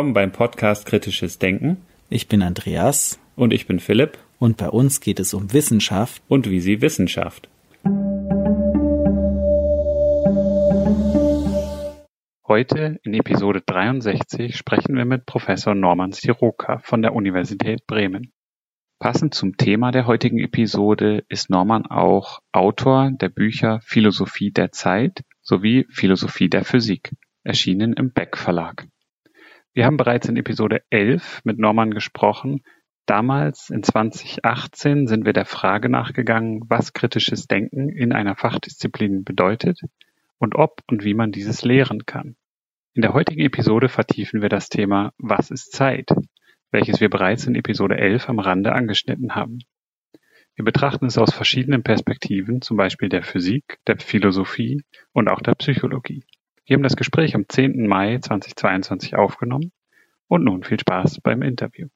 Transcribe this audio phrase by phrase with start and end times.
[0.00, 1.76] Willkommen beim Podcast Kritisches Denken.
[2.08, 3.20] Ich bin Andreas.
[3.36, 4.16] Und ich bin Philipp.
[4.38, 6.22] Und bei uns geht es um Wissenschaft.
[6.26, 7.50] Und wie sie Wissenschaft.
[12.48, 18.32] Heute in Episode 63 sprechen wir mit Professor Norman Siroka von der Universität Bremen.
[19.00, 25.24] Passend zum Thema der heutigen Episode ist Norman auch Autor der Bücher Philosophie der Zeit
[25.42, 27.12] sowie Philosophie der Physik,
[27.44, 28.86] erschienen im Beck Verlag.
[29.72, 32.62] Wir haben bereits in Episode 11 mit Norman gesprochen.
[33.06, 39.80] Damals, in 2018, sind wir der Frage nachgegangen, was kritisches Denken in einer Fachdisziplin bedeutet
[40.38, 42.34] und ob und wie man dieses lehren kann.
[42.94, 46.10] In der heutigen Episode vertiefen wir das Thema Was ist Zeit,
[46.72, 49.60] welches wir bereits in Episode 11 am Rande angeschnitten haben.
[50.56, 54.82] Wir betrachten es aus verschiedenen Perspektiven, zum Beispiel der Physik, der Philosophie
[55.12, 56.24] und auch der Psychologie.
[56.70, 57.88] Wir haben das Gespräch am 10.
[57.88, 59.72] Mai 2022 aufgenommen
[60.28, 61.88] und nun viel Spaß beim Interview.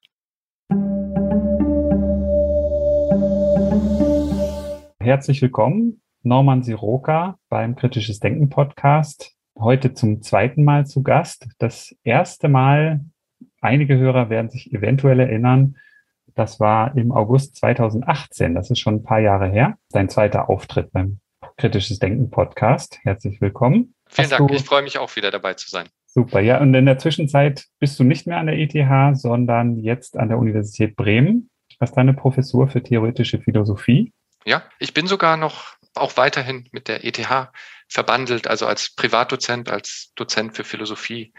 [4.99, 9.37] Herzlich willkommen, Norman Siroka beim Kritisches Denken Podcast.
[9.57, 11.47] Heute zum zweiten Mal zu Gast.
[11.59, 13.05] Das erste Mal,
[13.61, 15.77] einige Hörer werden sich eventuell erinnern,
[16.35, 18.57] das war im August 2018.
[18.57, 19.79] Das ist schon ein paar Jahre her.
[19.91, 21.21] Dein zweiter Auftritt beim
[21.57, 22.99] Kritisches Denken Podcast.
[23.05, 23.94] Herzlich willkommen.
[24.15, 25.89] Vielen Hast Dank, ich freue mich auch wieder dabei zu sein.
[26.07, 26.61] Super, ja.
[26.61, 30.39] Und in der Zwischenzeit bist du nicht mehr an der ETH, sondern jetzt an der
[30.39, 31.51] Universität Bremen.
[31.81, 34.13] Hast deine Professur für theoretische Philosophie.
[34.45, 37.27] Ja, ich bin sogar noch auch weiterhin mit der ETH
[37.89, 41.33] verbandelt, also als Privatdozent, als Dozent für Philosophie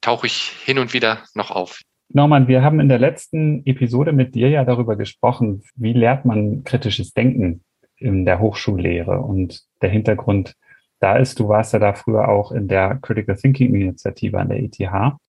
[0.00, 1.82] tauche ich hin und wieder noch auf.
[2.08, 6.64] Norman, wir haben in der letzten Episode mit dir ja darüber gesprochen, wie lehrt man
[6.64, 7.62] kritisches Denken
[7.96, 10.54] in der Hochschullehre und der Hintergrund
[11.02, 11.40] da ist.
[11.40, 14.78] Du warst ja da früher auch in der Critical Thinking Initiative an der ETH.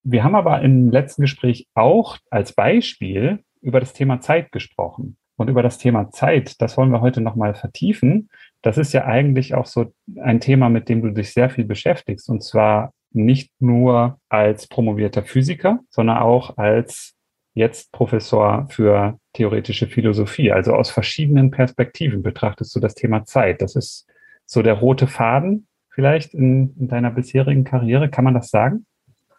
[0.03, 5.17] Wir haben aber im letzten Gespräch auch als Beispiel über das Thema Zeit gesprochen.
[5.35, 8.29] Und über das Thema Zeit, das wollen wir heute nochmal vertiefen.
[8.61, 9.91] Das ist ja eigentlich auch so
[10.21, 12.29] ein Thema, mit dem du dich sehr viel beschäftigst.
[12.29, 17.15] Und zwar nicht nur als promovierter Physiker, sondern auch als
[17.55, 20.51] jetzt Professor für theoretische Philosophie.
[20.51, 23.61] Also aus verschiedenen Perspektiven betrachtest du das Thema Zeit.
[23.61, 24.07] Das ist
[24.45, 28.09] so der rote Faden vielleicht in, in deiner bisherigen Karriere?
[28.09, 28.85] Kann man das sagen?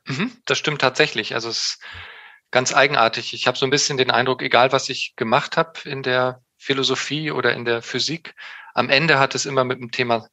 [0.07, 1.35] Mhm, das stimmt tatsächlich.
[1.35, 1.83] Also es ist
[2.51, 3.35] ganz eigenartig.
[3.35, 7.31] Ich habe so ein bisschen den Eindruck, egal was ich gemacht habe in der Philosophie
[7.31, 8.35] oder in der Physik,
[8.75, 10.29] am Ende hat es immer mit dem Thema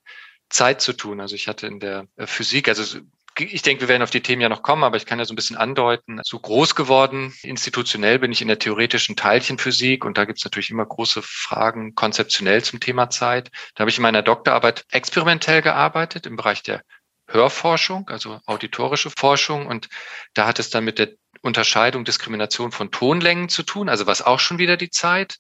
[0.50, 1.22] Zeit zu tun.
[1.22, 3.00] Also ich hatte in der Physik, also
[3.46, 5.34] ich denke, wir werden auf die Themen ja noch kommen, aber ich kann ja so
[5.34, 6.20] ein bisschen andeuten.
[6.24, 10.70] So groß geworden, institutionell bin ich in der theoretischen Teilchenphysik und da gibt es natürlich
[10.70, 13.52] immer große Fragen konzeptionell zum Thema Zeit.
[13.76, 16.84] Da habe ich in meiner Doktorarbeit experimentell gearbeitet im Bereich der
[17.28, 19.88] Hörforschung, also auditorische Forschung und
[20.34, 21.10] da hat es dann mit der
[21.42, 25.38] Unterscheidung, Diskrimination von Tonlängen zu tun, also was auch schon wieder die Zeit.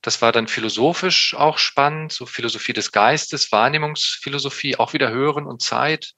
[0.00, 5.62] Das war dann philosophisch auch spannend, so Philosophie des Geistes, Wahrnehmungsphilosophie, auch wieder Hören und
[5.62, 6.12] Zeit.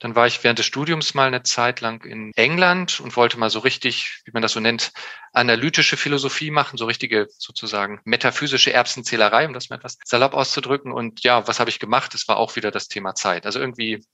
[0.00, 3.50] Dann war ich während des Studiums mal eine Zeit lang in England und wollte mal
[3.50, 4.92] so richtig, wie man das so nennt,
[5.32, 10.92] analytische Philosophie machen, so richtige sozusagen metaphysische Erbsenzählerei, um das mal etwas salopp auszudrücken.
[10.92, 12.14] Und ja, was habe ich gemacht?
[12.14, 13.46] Es war auch wieder das Thema Zeit.
[13.46, 14.04] Also irgendwie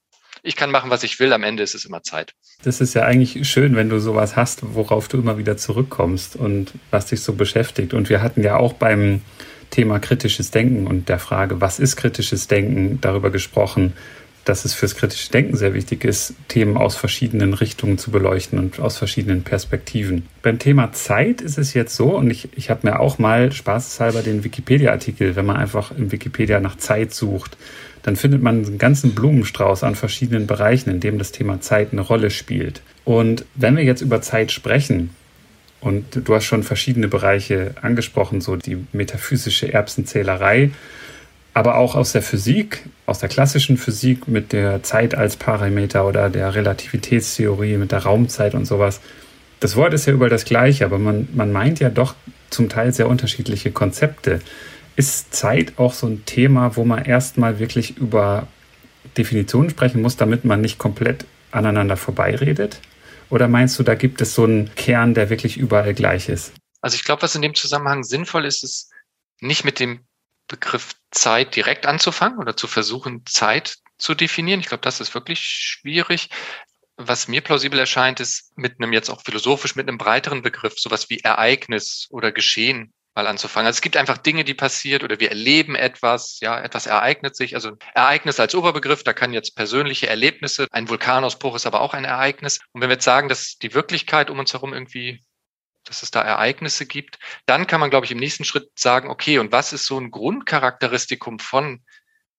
[0.43, 1.33] ich kann machen, was ich will.
[1.33, 2.35] Am Ende ist es immer Zeit.
[2.63, 6.73] Das ist ja eigentlich schön, wenn du sowas hast, worauf du immer wieder zurückkommst und
[6.91, 7.95] was dich so beschäftigt.
[7.95, 9.21] Und wir hatten ja auch beim
[9.71, 13.95] Thema kritisches Denken und der Frage, was ist kritisches Denken, darüber gesprochen,
[14.45, 18.81] dass es fürs kritische Denken sehr wichtig ist, Themen aus verschiedenen Richtungen zu beleuchten und
[18.81, 20.27] aus verschiedenen Perspektiven.
[20.43, 24.23] Beim Thema Zeit ist es jetzt so, und ich, ich habe mir auch mal spaßeshalber
[24.23, 27.57] den Wikipedia-Artikel, wenn man einfach im Wikipedia nach Zeit sucht,
[28.03, 32.01] dann findet man einen ganzen Blumenstrauß an verschiedenen Bereichen, in dem das Thema Zeit eine
[32.01, 32.83] Rolle spielt.
[33.05, 35.11] Und wenn wir jetzt über Zeit sprechen,
[35.81, 40.71] und du hast schon verschiedene Bereiche angesprochen, so die metaphysische Erbsenzählerei,
[41.55, 46.31] aber auch aus der Physik, aus der klassischen Physik mit der Zeit als Parameter oder
[46.31, 49.01] der Relativitätstheorie mit der Raumzeit und sowas.
[49.59, 52.15] Das Wort ist ja überall das gleiche, aber man, man meint ja doch
[52.51, 54.41] zum Teil sehr unterschiedliche Konzepte.
[54.97, 58.47] Ist Zeit auch so ein Thema, wo man erstmal wirklich über
[59.17, 62.81] Definitionen sprechen muss, damit man nicht komplett aneinander vorbeiredet?
[63.29, 66.53] Oder meinst du, da gibt es so einen Kern, der wirklich überall gleich ist?
[66.81, 68.91] Also ich glaube, was in dem Zusammenhang sinnvoll ist, ist
[69.41, 70.01] nicht mit dem
[70.51, 74.61] Begriff Zeit direkt anzufangen oder zu versuchen, Zeit zu definieren.
[74.61, 76.29] Ich glaube, das ist wirklich schwierig.
[76.97, 81.09] Was mir plausibel erscheint, ist mit einem jetzt auch philosophisch, mit einem breiteren Begriff, sowas
[81.09, 83.67] wie Ereignis oder Geschehen mal anzufangen.
[83.67, 87.55] Also es gibt einfach Dinge, die passiert oder wir erleben etwas, ja, etwas ereignet sich.
[87.55, 92.05] Also Ereignis als Oberbegriff, da kann jetzt persönliche Erlebnisse, ein Vulkanausbruch ist aber auch ein
[92.05, 92.59] Ereignis.
[92.73, 95.23] Und wenn wir jetzt sagen, dass die Wirklichkeit um uns herum irgendwie
[95.91, 97.19] dass es da Ereignisse gibt.
[97.47, 100.13] Dann kann man, glaube ich, im nächsten Schritt sagen, okay, und was ist so ein
[100.13, 101.85] Grundcharakteristikum von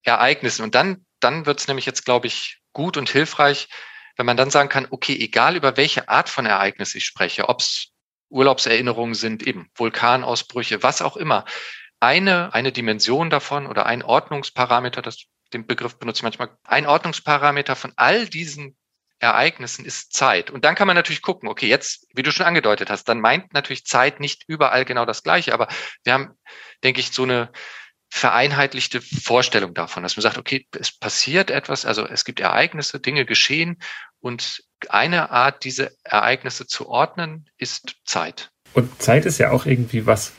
[0.03, 0.63] Ereignissen?
[0.63, 3.67] Und dann, dann wird es nämlich jetzt, glaube ich, gut und hilfreich,
[4.15, 7.59] wenn man dann sagen kann, okay, egal über welche Art von Ereignis ich spreche, ob
[7.59, 7.89] es
[8.29, 11.43] Urlaubserinnerungen sind, eben Vulkanausbrüche, was auch immer.
[11.99, 17.75] Eine, eine Dimension davon oder ein Ordnungsparameter, das, den Begriff benutze ich manchmal, ein Ordnungsparameter
[17.75, 18.77] von all diesen
[19.21, 20.49] Ereignissen ist Zeit.
[20.49, 23.53] Und dann kann man natürlich gucken, okay, jetzt, wie du schon angedeutet hast, dann meint
[23.53, 25.67] natürlich Zeit nicht überall genau das Gleiche, aber
[26.03, 26.31] wir haben,
[26.83, 27.51] denke ich, so eine
[28.09, 33.25] vereinheitlichte Vorstellung davon, dass man sagt, okay, es passiert etwas, also es gibt Ereignisse, Dinge
[33.25, 33.77] geschehen
[34.19, 38.49] und eine Art, diese Ereignisse zu ordnen, ist Zeit.
[38.73, 40.33] Und Zeit ist ja auch irgendwie was,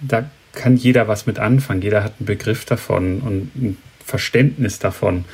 [0.00, 1.82] da kann jeder was mit anfangen.
[1.82, 5.24] Jeder hat einen Begriff davon und ein Verständnis davon.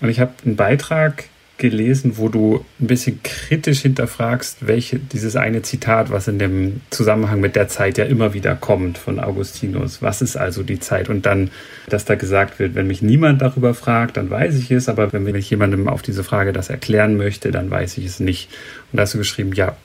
[0.00, 1.24] Und ich habe einen Beitrag
[1.58, 7.40] gelesen, wo du ein bisschen kritisch hinterfragst, welche dieses eine Zitat, was in dem Zusammenhang
[7.40, 10.00] mit der Zeit ja immer wieder kommt von Augustinus.
[10.00, 11.08] Was ist also die Zeit?
[11.08, 11.50] Und dann,
[11.88, 15.34] dass da gesagt wird, wenn mich niemand darüber fragt, dann weiß ich es, aber wenn
[15.34, 18.48] ich jemandem auf diese Frage das erklären möchte, dann weiß ich es nicht.
[18.92, 19.76] Und da hast du geschrieben, ja,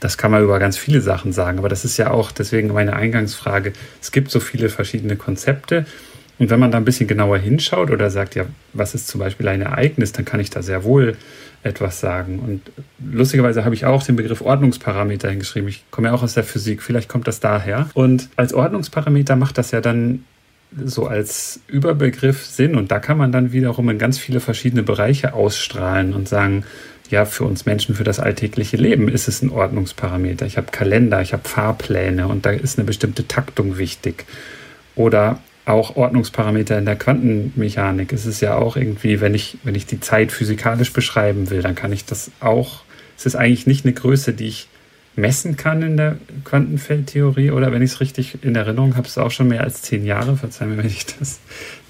[0.00, 2.94] das kann man über ganz viele Sachen sagen, aber das ist ja auch deswegen meine
[2.94, 3.72] Eingangsfrage.
[4.00, 5.86] Es gibt so viele verschiedene Konzepte
[6.42, 9.46] und wenn man da ein bisschen genauer hinschaut oder sagt, ja, was ist zum Beispiel
[9.46, 11.16] ein Ereignis, dann kann ich da sehr wohl
[11.62, 12.40] etwas sagen.
[12.40, 12.62] Und
[13.14, 15.68] lustigerweise habe ich auch den Begriff Ordnungsparameter hingeschrieben.
[15.68, 17.88] Ich komme ja auch aus der Physik, vielleicht kommt das daher.
[17.94, 20.24] Und als Ordnungsparameter macht das ja dann
[20.84, 22.74] so als Überbegriff Sinn.
[22.74, 26.64] Und da kann man dann wiederum in ganz viele verschiedene Bereiche ausstrahlen und sagen,
[27.08, 30.44] ja, für uns Menschen, für das alltägliche Leben ist es ein Ordnungsparameter.
[30.44, 34.24] Ich habe Kalender, ich habe Fahrpläne und da ist eine bestimmte Taktung wichtig.
[34.96, 38.12] Oder auch Ordnungsparameter in der Quantenmechanik.
[38.12, 41.74] Es ist ja auch irgendwie, wenn ich, wenn ich die Zeit physikalisch beschreiben will, dann
[41.74, 42.82] kann ich das auch.
[43.16, 44.68] Es ist eigentlich nicht eine Größe, die ich
[45.14, 49.18] messen kann in der Quantenfeldtheorie oder wenn ich es richtig in Erinnerung habe, ist es
[49.18, 50.36] auch schon mehr als zehn Jahre.
[50.36, 51.40] Verzeih mir, wenn ich das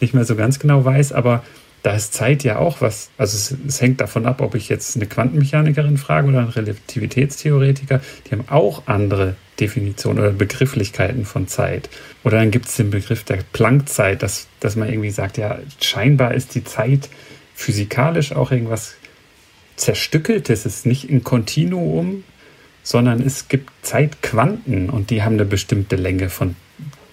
[0.00, 1.42] nicht mehr so ganz genau weiß, aber
[1.82, 3.10] da ist Zeit ja auch was.
[3.18, 8.00] Also es, es, hängt davon ab, ob ich jetzt eine Quantenmechanikerin frage oder einen Relativitätstheoretiker.
[8.26, 11.88] Die haben auch andere Definitionen oder Begrifflichkeiten von Zeit.
[12.24, 16.34] Oder dann gibt es den Begriff der Planckzeit, dass, dass man irgendwie sagt, ja, scheinbar
[16.34, 17.08] ist die Zeit
[17.54, 18.94] physikalisch auch irgendwas
[19.76, 20.64] Zerstückeltes.
[20.64, 22.24] Es ist nicht ein Kontinuum,
[22.82, 26.56] sondern es gibt Zeitquanten und die haben eine bestimmte Länge von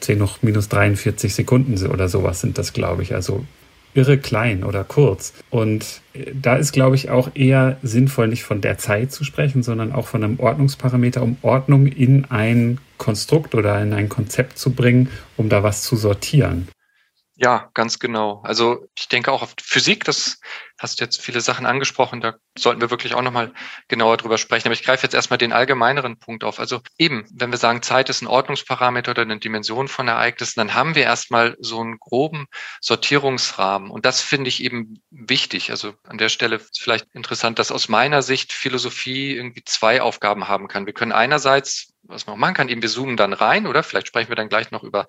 [0.02, 3.14] 10 hoch minus 43 Sekunden oder sowas sind das, glaube ich.
[3.14, 3.46] Also
[3.94, 5.34] irre klein oder kurz.
[5.50, 9.64] Und äh, da ist, glaube ich, auch eher sinnvoll, nicht von der Zeit zu sprechen,
[9.64, 14.72] sondern auch von einem Ordnungsparameter, um Ordnung in ein Konstrukt oder in ein Konzept zu
[14.72, 16.68] bringen, um da was zu sortieren.
[17.42, 18.42] Ja, ganz genau.
[18.44, 20.42] Also ich denke auch auf Physik, das
[20.78, 23.54] hast du jetzt viele Sachen angesprochen, da sollten wir wirklich auch nochmal
[23.88, 24.68] genauer drüber sprechen.
[24.68, 26.60] Aber ich greife jetzt erstmal den allgemeineren Punkt auf.
[26.60, 30.74] Also eben, wenn wir sagen, Zeit ist ein Ordnungsparameter oder eine Dimension von Ereignissen, dann
[30.74, 32.46] haben wir erstmal so einen groben
[32.82, 33.90] Sortierungsrahmen.
[33.90, 35.72] Und das finde ich eben wichtig.
[35.72, 40.50] Also an der Stelle ist vielleicht interessant, dass aus meiner Sicht Philosophie irgendwie zwei Aufgaben
[40.50, 40.86] haben kann.
[40.86, 44.08] Wir können einerseits, was man auch machen kann, eben wir zoomen dann rein, oder vielleicht
[44.08, 45.08] sprechen wir dann gleich noch über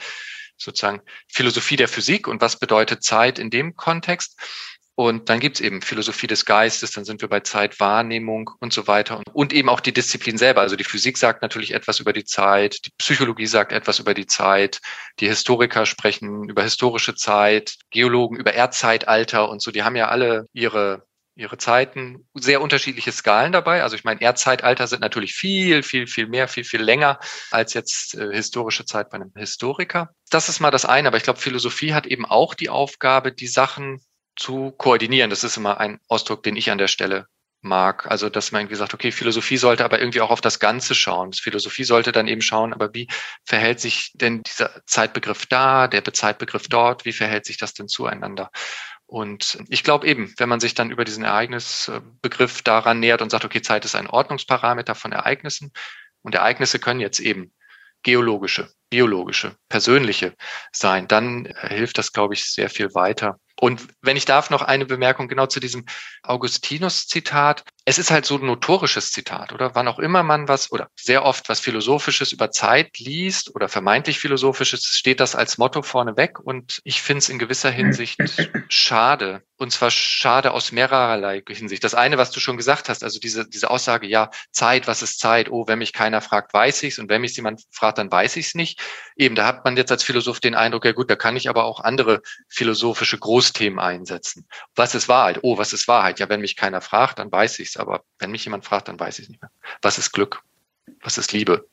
[0.60, 4.38] sozusagen Philosophie der Physik und was bedeutet Zeit in dem Kontext.
[5.00, 9.16] Und dann gibt's eben Philosophie des Geistes, dann sind wir bei Zeitwahrnehmung und so weiter.
[9.16, 10.60] Und, und eben auch die Disziplin selber.
[10.60, 14.26] Also die Physik sagt natürlich etwas über die Zeit, die Psychologie sagt etwas über die
[14.26, 14.80] Zeit,
[15.18, 19.70] die Historiker sprechen über historische Zeit, Geologen über Erdzeitalter und so.
[19.70, 21.06] Die haben ja alle ihre
[21.40, 23.82] ihre Zeiten, sehr unterschiedliche Skalen dabei.
[23.82, 27.18] Also ich meine, Erdzeitalter sind natürlich viel, viel, viel mehr, viel, viel länger
[27.50, 30.10] als jetzt äh, historische Zeit bei einem Historiker.
[30.30, 33.46] Das ist mal das eine, aber ich glaube, Philosophie hat eben auch die Aufgabe, die
[33.46, 34.00] Sachen
[34.36, 35.30] zu koordinieren.
[35.30, 37.26] Das ist immer ein Ausdruck, den ich an der Stelle
[37.62, 38.10] mag.
[38.10, 41.32] Also, dass man irgendwie sagt, okay, Philosophie sollte aber irgendwie auch auf das Ganze schauen.
[41.32, 43.08] Philosophie sollte dann eben schauen, aber wie
[43.44, 48.50] verhält sich denn dieser Zeitbegriff da, der Zeitbegriff dort, wie verhält sich das denn zueinander?
[49.10, 53.44] Und ich glaube eben, wenn man sich dann über diesen Ereignisbegriff daran nähert und sagt,
[53.44, 55.72] okay, Zeit ist ein Ordnungsparameter von Ereignissen
[56.22, 57.52] und Ereignisse können jetzt eben
[58.04, 60.36] geologische, biologische, persönliche
[60.70, 63.40] sein, dann hilft das, glaube ich, sehr viel weiter.
[63.58, 65.86] Und wenn ich darf, noch eine Bemerkung genau zu diesem
[66.22, 67.64] Augustinus-Zitat.
[67.90, 69.74] Es ist halt so ein notorisches Zitat, oder?
[69.74, 74.20] Wann auch immer man was oder sehr oft was Philosophisches über Zeit liest oder vermeintlich
[74.20, 76.38] Philosophisches, steht das als Motto vorneweg.
[76.38, 78.16] Und ich finde es in gewisser Hinsicht
[78.68, 79.42] schade.
[79.56, 81.82] Und zwar schade aus mehrerlei Hinsicht.
[81.82, 85.18] Das eine, was du schon gesagt hast, also diese, diese Aussage, ja, Zeit, was ist
[85.18, 85.50] Zeit?
[85.50, 86.98] Oh, wenn mich keiner fragt, weiß ich's.
[86.98, 88.80] Und wenn mich jemand fragt, dann weiß ich's nicht.
[89.16, 91.64] Eben, da hat man jetzt als Philosoph den Eindruck, ja gut, da kann ich aber
[91.64, 94.46] auch andere philosophische Großthemen einsetzen.
[94.76, 95.40] Was ist Wahrheit?
[95.42, 96.20] Oh, was ist Wahrheit?
[96.20, 97.76] Ja, wenn mich keiner fragt, dann weiß ich's.
[97.80, 99.50] Aber wenn mich jemand fragt, dann weiß ich nicht mehr.
[99.82, 100.42] Was ist Glück?
[101.02, 101.68] Was ist Liebe?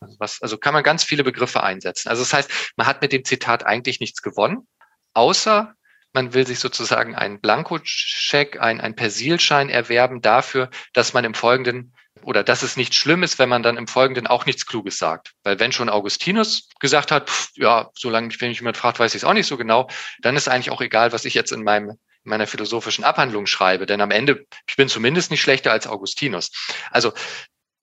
[0.00, 2.08] Also, was, also kann man ganz viele Begriffe einsetzen.
[2.08, 4.68] Also das heißt, man hat mit dem Zitat eigentlich nichts gewonnen,
[5.14, 5.74] außer
[6.12, 11.94] man will sich sozusagen einen Blankoscheck, ein, ein Persilschein erwerben dafür, dass man im Folgenden
[12.22, 15.34] oder dass es nicht schlimm ist, wenn man dann im Folgenden auch nichts Kluges sagt.
[15.44, 19.14] Weil wenn schon Augustinus gesagt hat, pff, ja, solange mich, wenn mich jemand fragt, weiß
[19.14, 19.88] ich es auch nicht so genau,
[20.20, 23.86] dann ist eigentlich auch egal, was ich jetzt in meinem in meiner philosophischen Abhandlung schreibe,
[23.86, 26.50] denn am Ende, ich bin zumindest nicht schlechter als Augustinus.
[26.90, 27.12] Also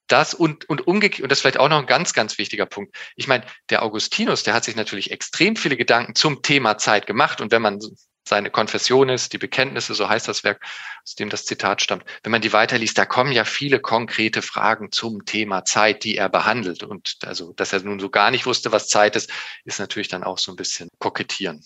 [0.08, 2.96] das und, und umgekehrt, und das ist vielleicht auch noch ein ganz, ganz wichtiger Punkt.
[3.15, 7.42] Ich meine, der Augustinus, der hat sich natürlich extrem viele Gedanken zum Thema Zeit gemacht.
[7.42, 7.80] Und wenn man
[8.27, 10.63] seine Konfession ist, die Bekenntnisse, so heißt das Werk,
[11.04, 12.06] aus dem das Zitat stammt.
[12.24, 16.30] Wenn man die weiterliest, da kommen ja viele konkrete Fragen zum Thema Zeit, die er
[16.30, 16.84] behandelt.
[16.84, 19.32] Und also, dass er nun so gar nicht wusste, was Zeit ist,
[19.63, 21.63] ist natürlich dann auch so ein bisschen kokettieren.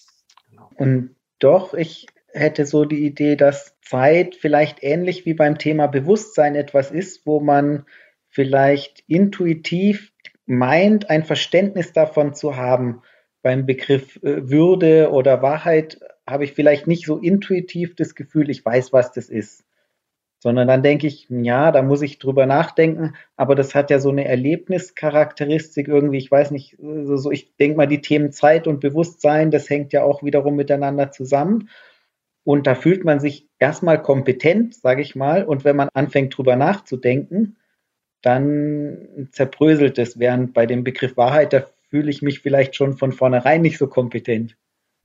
[0.49, 0.69] Genau.
[0.75, 6.55] Und doch, ich hätte so die Idee, dass Zeit vielleicht ähnlich wie beim Thema Bewusstsein
[6.55, 7.85] etwas ist, wo man
[8.29, 10.11] vielleicht intuitiv
[10.45, 13.01] meint, ein Verständnis davon zu haben.
[13.41, 18.63] Beim Begriff äh, Würde oder Wahrheit habe ich vielleicht nicht so intuitiv das Gefühl, ich
[18.63, 19.63] weiß, was das ist.
[20.39, 24.09] Sondern dann denke ich, ja, da muss ich drüber nachdenken, aber das hat ja so
[24.09, 29.51] eine Erlebnischarakteristik irgendwie, ich weiß nicht, so, ich denke mal, die Themen Zeit und Bewusstsein,
[29.51, 31.69] das hängt ja auch wiederum miteinander zusammen.
[32.49, 35.43] Und da fühlt man sich erstmal kompetent, sage ich mal.
[35.43, 37.57] Und wenn man anfängt, drüber nachzudenken,
[38.23, 40.17] dann zerbröselt es.
[40.17, 43.85] Während bei dem Begriff Wahrheit, da fühle ich mich vielleicht schon von vornherein nicht so
[43.85, 44.57] kompetent.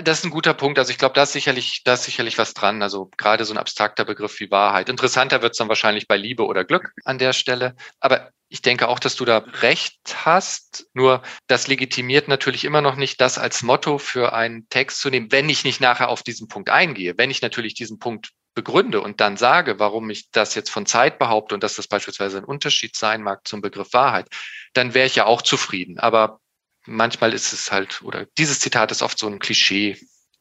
[0.04, 0.78] Das ist ein guter Punkt.
[0.78, 2.82] Also ich glaube, da ist sicherlich, da ist sicherlich was dran.
[2.82, 4.88] Also gerade so ein abstrakter Begriff wie Wahrheit.
[4.88, 7.74] Interessanter wird es dann wahrscheinlich bei Liebe oder Glück an der Stelle.
[8.00, 10.86] Aber ich denke auch, dass du da recht hast.
[10.92, 15.32] Nur das legitimiert natürlich immer noch nicht, das als Motto für einen Text zu nehmen,
[15.32, 17.14] wenn ich nicht nachher auf diesen Punkt eingehe.
[17.16, 21.18] Wenn ich natürlich diesen Punkt begründe und dann sage, warum ich das jetzt von Zeit
[21.18, 24.28] behaupte und dass das beispielsweise ein Unterschied sein mag zum Begriff Wahrheit,
[24.74, 25.98] dann wäre ich ja auch zufrieden.
[25.98, 26.40] Aber
[26.86, 29.96] manchmal ist es halt, oder dieses Zitat ist oft so ein Klischee,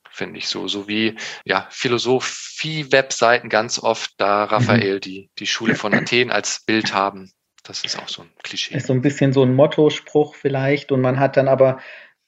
[0.09, 5.01] finde ich so, so wie ja Philosophie-Webseiten ganz oft da Raphael mhm.
[5.01, 7.31] die die Schule von Athen als Bild haben.
[7.63, 8.75] Das ist auch so ein Klischee.
[8.75, 11.79] Ist so ein bisschen so ein Mottospruch vielleicht und man hat dann aber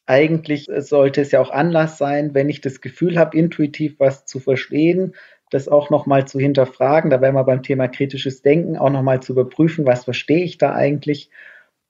[0.07, 4.39] eigentlich sollte es ja auch Anlass sein, wenn ich das Gefühl habe, intuitiv was zu
[4.39, 5.15] verstehen,
[5.49, 7.09] das auch nochmal zu hinterfragen.
[7.09, 10.73] Da wären wir beim Thema kritisches Denken auch nochmal zu überprüfen, was verstehe ich da
[10.73, 11.29] eigentlich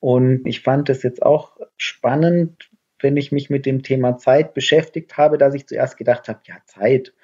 [0.06, 2.70] und ich fand es jetzt auch spannend,
[3.00, 6.58] wenn ich mich mit dem Thema Zeit beschäftigt habe, dass ich zuerst gedacht habe, ja,
[6.68, 7.16] Zeit,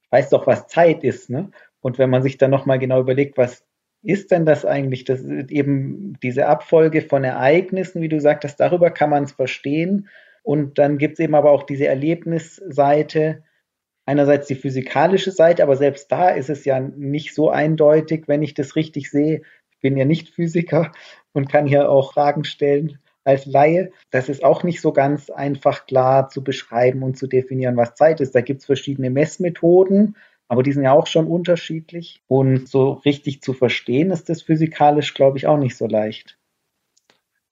[0.00, 1.28] ich weiß doch, was Zeit ist.
[1.28, 1.50] Ne?
[1.82, 3.66] Und wenn man sich dann nochmal genau überlegt, was
[4.00, 5.04] ist denn das eigentlich?
[5.04, 10.08] Das ist eben diese Abfolge von Ereignissen, wie du sagtest, darüber kann man es verstehen.
[10.42, 13.42] Und dann gibt es eben aber auch diese Erlebnisseite,
[14.06, 18.54] einerseits die physikalische Seite, aber selbst da ist es ja nicht so eindeutig, wenn ich
[18.54, 19.42] das richtig sehe.
[19.72, 20.90] Ich bin ja nicht Physiker,
[21.34, 23.90] und kann hier auch Fragen stellen als Laie.
[24.10, 28.20] Das ist auch nicht so ganz einfach klar zu beschreiben und zu definieren, was Zeit
[28.20, 28.34] ist.
[28.34, 30.16] Da gibt es verschiedene Messmethoden,
[30.48, 32.22] aber die sind ja auch schon unterschiedlich.
[32.26, 36.38] Und so richtig zu verstehen ist das physikalisch, glaube ich, auch nicht so leicht.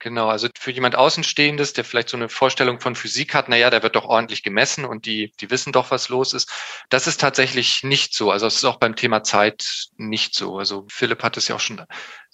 [0.02, 3.84] Genau, also für jemand Außenstehendes, der vielleicht so eine Vorstellung von Physik hat, naja, der
[3.84, 6.50] wird doch ordentlich gemessen und die, die wissen doch, was los ist.
[6.88, 8.32] Das ist tatsächlich nicht so.
[8.32, 10.58] Also es ist auch beim Thema Zeit nicht so.
[10.58, 11.84] Also Philipp hat es ja auch schon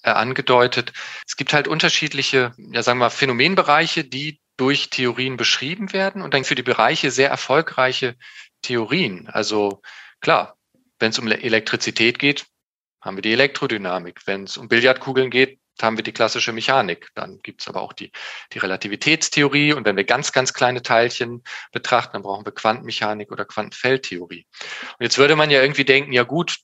[0.03, 0.95] äh, angedeutet.
[1.27, 6.45] Es gibt halt unterschiedliche, ja sagen wir, Phänomenbereiche, die durch Theorien beschrieben werden und dann
[6.45, 8.17] für die Bereiche sehr erfolgreiche
[8.63, 9.29] Theorien.
[9.29, 9.83] Also
[10.23, 10.57] klar,
[10.99, 12.47] wenn es um Elektrizität geht,
[13.03, 14.23] haben wir die Elektrodynamik.
[14.25, 17.09] Wenn es um Billardkugeln geht, haben wir die klassische Mechanik.
[17.15, 18.13] Dann gibt es aber auch die,
[18.53, 19.73] die Relativitätstheorie.
[19.73, 21.43] Und wenn wir ganz, ganz kleine Teilchen
[21.73, 24.47] betrachten, dann brauchen wir Quantenmechanik oder Quantenfeldtheorie.
[24.99, 26.59] Und jetzt würde man ja irgendwie denken, ja gut,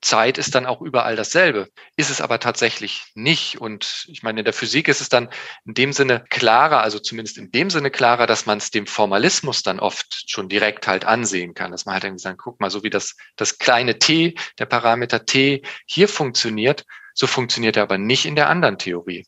[0.00, 1.68] Zeit ist dann auch überall dasselbe.
[1.96, 3.60] Ist es aber tatsächlich nicht.
[3.60, 5.28] Und ich meine, in der Physik ist es dann
[5.64, 9.62] in dem Sinne klarer, also zumindest in dem Sinne klarer, dass man es dem Formalismus
[9.62, 11.72] dann oft schon direkt halt ansehen kann.
[11.72, 15.24] Dass man halt irgendwie sagt, guck mal, so wie das, das kleine t, der Parameter
[15.24, 16.84] t hier funktioniert,
[17.18, 19.26] so funktioniert er aber nicht in der anderen Theorie.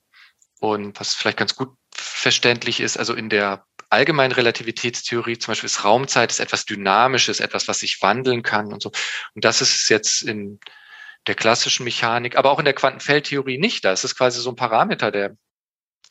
[0.61, 5.85] Und was vielleicht ganz gut verständlich ist, also in der allgemeinen Relativitätstheorie zum Beispiel ist
[5.85, 8.92] Raumzeit ist etwas Dynamisches, etwas, was sich wandeln kann und so.
[9.35, 10.61] Und das ist jetzt in,
[11.26, 13.85] der klassischen Mechanik, aber auch in der Quantenfeldtheorie nicht.
[13.85, 15.37] Da ist es quasi so ein Parameter, der,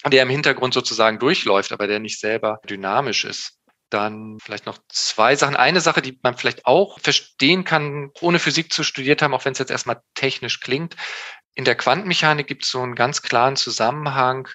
[0.05, 3.55] der im Hintergrund sozusagen durchläuft, aber der nicht selber dynamisch ist.
[3.89, 5.55] Dann vielleicht noch zwei Sachen.
[5.55, 9.53] Eine Sache, die man vielleicht auch verstehen kann, ohne Physik zu studiert haben, auch wenn
[9.53, 10.95] es jetzt erstmal technisch klingt.
[11.56, 14.48] In der Quantenmechanik gibt es so einen ganz klaren Zusammenhang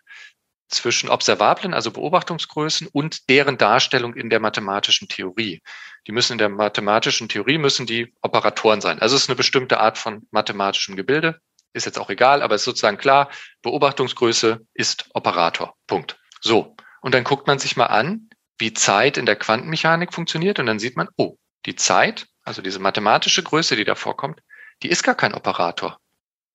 [0.69, 5.63] zwischen Observablen, also Beobachtungsgrößen und deren Darstellung in der mathematischen Theorie.
[6.07, 8.99] Die müssen in der mathematischen Theorie müssen die Operatoren sein.
[9.01, 11.41] Also es ist eine bestimmte Art von mathematischem Gebilde.
[11.73, 13.31] Ist jetzt auch egal, aber es ist sozusagen klar,
[13.63, 15.75] Beobachtungsgröße ist Operator.
[15.87, 16.19] Punkt.
[16.41, 16.77] So.
[17.01, 20.79] Und dann guckt man sich mal an, wie Zeit in der Quantenmechanik funktioniert und dann
[20.79, 21.37] sieht man, oh,
[21.67, 24.41] die Zeit, also diese mathematische Größe, die da vorkommt,
[24.83, 25.99] die ist gar kein Operator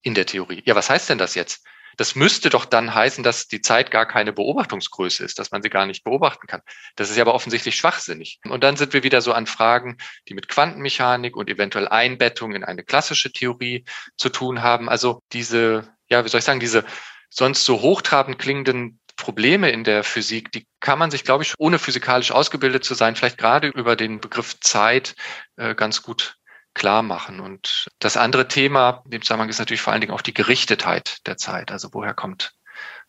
[0.01, 0.61] in der Theorie.
[0.65, 1.65] Ja, was heißt denn das jetzt?
[1.97, 5.69] Das müsste doch dann heißen, dass die Zeit gar keine Beobachtungsgröße ist, dass man sie
[5.69, 6.61] gar nicht beobachten kann.
[6.95, 8.39] Das ist ja aber offensichtlich schwachsinnig.
[8.45, 9.97] Und dann sind wir wieder so an Fragen,
[10.29, 13.83] die mit Quantenmechanik und eventuell Einbettung in eine klassische Theorie
[14.15, 14.87] zu tun haben.
[14.87, 16.85] Also diese, ja, wie soll ich sagen, diese
[17.29, 21.79] sonst so hochtrabend klingenden Probleme in der Physik, die kann man sich, glaube ich, ohne
[21.79, 25.15] physikalisch ausgebildet zu sein, vielleicht gerade über den Begriff Zeit
[25.57, 26.38] äh, ganz gut
[26.79, 27.39] klar machen.
[27.39, 31.27] Und das andere Thema in dem Zusammenhang ist natürlich vor allen Dingen auch die Gerichtetheit
[31.27, 31.71] der Zeit.
[31.71, 32.53] Also woher kommt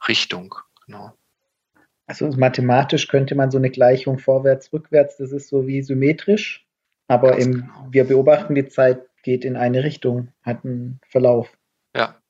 [0.07, 0.55] Richtung?
[0.85, 1.15] Genau.
[2.07, 6.67] Also mathematisch könnte man so eine Gleichung vorwärts, rückwärts, das ist so wie symmetrisch,
[7.07, 7.87] aber im, genau.
[7.89, 11.57] wir beobachten die Zeit geht in eine Richtung, hat einen Verlauf.
[11.95, 12.21] Ja,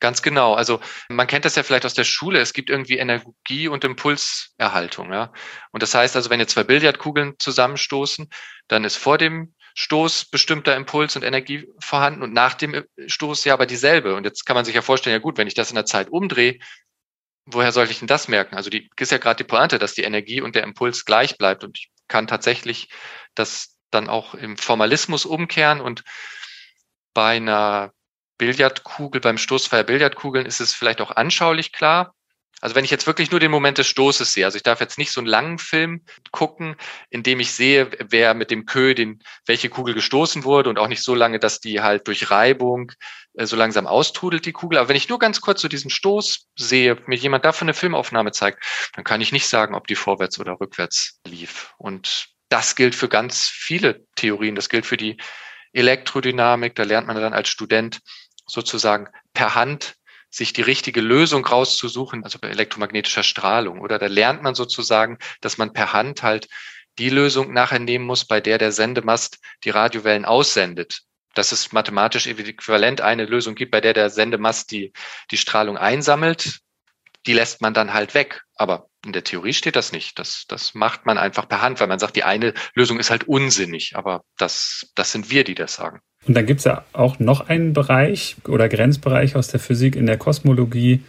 [0.00, 0.54] Ganz genau.
[0.54, 2.40] Also man kennt das ja vielleicht aus der Schule.
[2.40, 5.12] Es gibt irgendwie Energie- und Impulserhaltung.
[5.12, 5.30] Ja?
[5.72, 8.30] Und das heißt also, wenn jetzt zwei Billardkugeln zusammenstoßen,
[8.66, 13.54] dann ist vor dem Stoß bestimmter Impuls und Energie vorhanden und nach dem Stoß ja
[13.54, 14.14] aber dieselbe.
[14.14, 16.10] Und jetzt kann man sich ja vorstellen, ja gut, wenn ich das in der Zeit
[16.10, 16.58] umdrehe,
[17.46, 18.56] woher soll ich denn das merken?
[18.56, 21.64] Also die ist ja gerade die Pointe, dass die Energie und der Impuls gleich bleibt
[21.64, 22.88] und ich kann tatsächlich
[23.34, 26.04] das dann auch im Formalismus umkehren und
[27.14, 27.92] bei einer
[28.38, 32.14] Billardkugel, beim Stoßfeuer Billardkugeln ist es vielleicht auch anschaulich klar.
[32.60, 34.98] Also wenn ich jetzt wirklich nur den Moment des Stoßes sehe, also ich darf jetzt
[34.98, 36.76] nicht so einen langen Film gucken,
[37.08, 40.88] in dem ich sehe, wer mit dem Kö den, welche Kugel gestoßen wurde und auch
[40.88, 42.92] nicht so lange, dass die halt durch Reibung
[43.34, 44.78] äh, so langsam austrudelt, die Kugel.
[44.78, 48.32] Aber wenn ich nur ganz kurz so diesen Stoß sehe, mir jemand davon eine Filmaufnahme
[48.32, 48.62] zeigt,
[48.94, 51.72] dann kann ich nicht sagen, ob die vorwärts oder rückwärts lief.
[51.78, 54.54] Und das gilt für ganz viele Theorien.
[54.54, 55.16] Das gilt für die
[55.72, 56.74] Elektrodynamik.
[56.74, 58.00] Da lernt man dann als Student
[58.46, 59.94] sozusagen per Hand
[60.30, 63.80] sich die richtige Lösung rauszusuchen, also bei elektromagnetischer Strahlung.
[63.80, 66.48] Oder da lernt man sozusagen, dass man per Hand halt
[66.98, 71.02] die Lösung nachher nehmen muss, bei der der Sendemast die Radiowellen aussendet.
[71.34, 74.92] Dass es mathematisch äquivalent eine Lösung gibt, bei der der Sendemast die,
[75.30, 76.60] die Strahlung einsammelt,
[77.26, 78.42] die lässt man dann halt weg.
[78.54, 80.18] Aber in der Theorie steht das nicht.
[80.18, 83.24] Das, das macht man einfach per Hand, weil man sagt, die eine Lösung ist halt
[83.24, 83.96] unsinnig.
[83.96, 86.00] Aber das, das sind wir, die das sagen.
[86.26, 90.06] Und dann gibt es ja auch noch einen Bereich oder Grenzbereich aus der Physik in
[90.06, 91.02] der Kosmologie,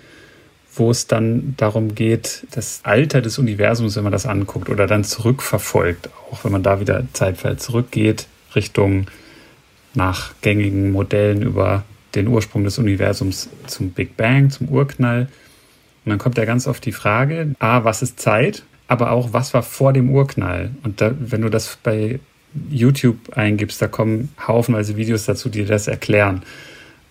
[0.74, 5.04] wo es dann darum geht, das Alter des Universums, wenn man das anguckt oder dann
[5.04, 9.08] zurückverfolgt, auch wenn man da wieder Zeitfeld zurückgeht, Richtung
[9.94, 11.84] nach gängigen Modellen über
[12.16, 15.28] den Ursprung des Universums zum Big Bang, zum Urknall.
[16.06, 18.64] Und dann kommt ja ganz oft die Frage, a, was ist Zeit?
[18.88, 20.72] Aber auch, was war vor dem Urknall?
[20.84, 22.20] Und da, wenn du das bei
[22.70, 26.44] YouTube eingibst, da kommen haufenweise Videos dazu, die das erklären.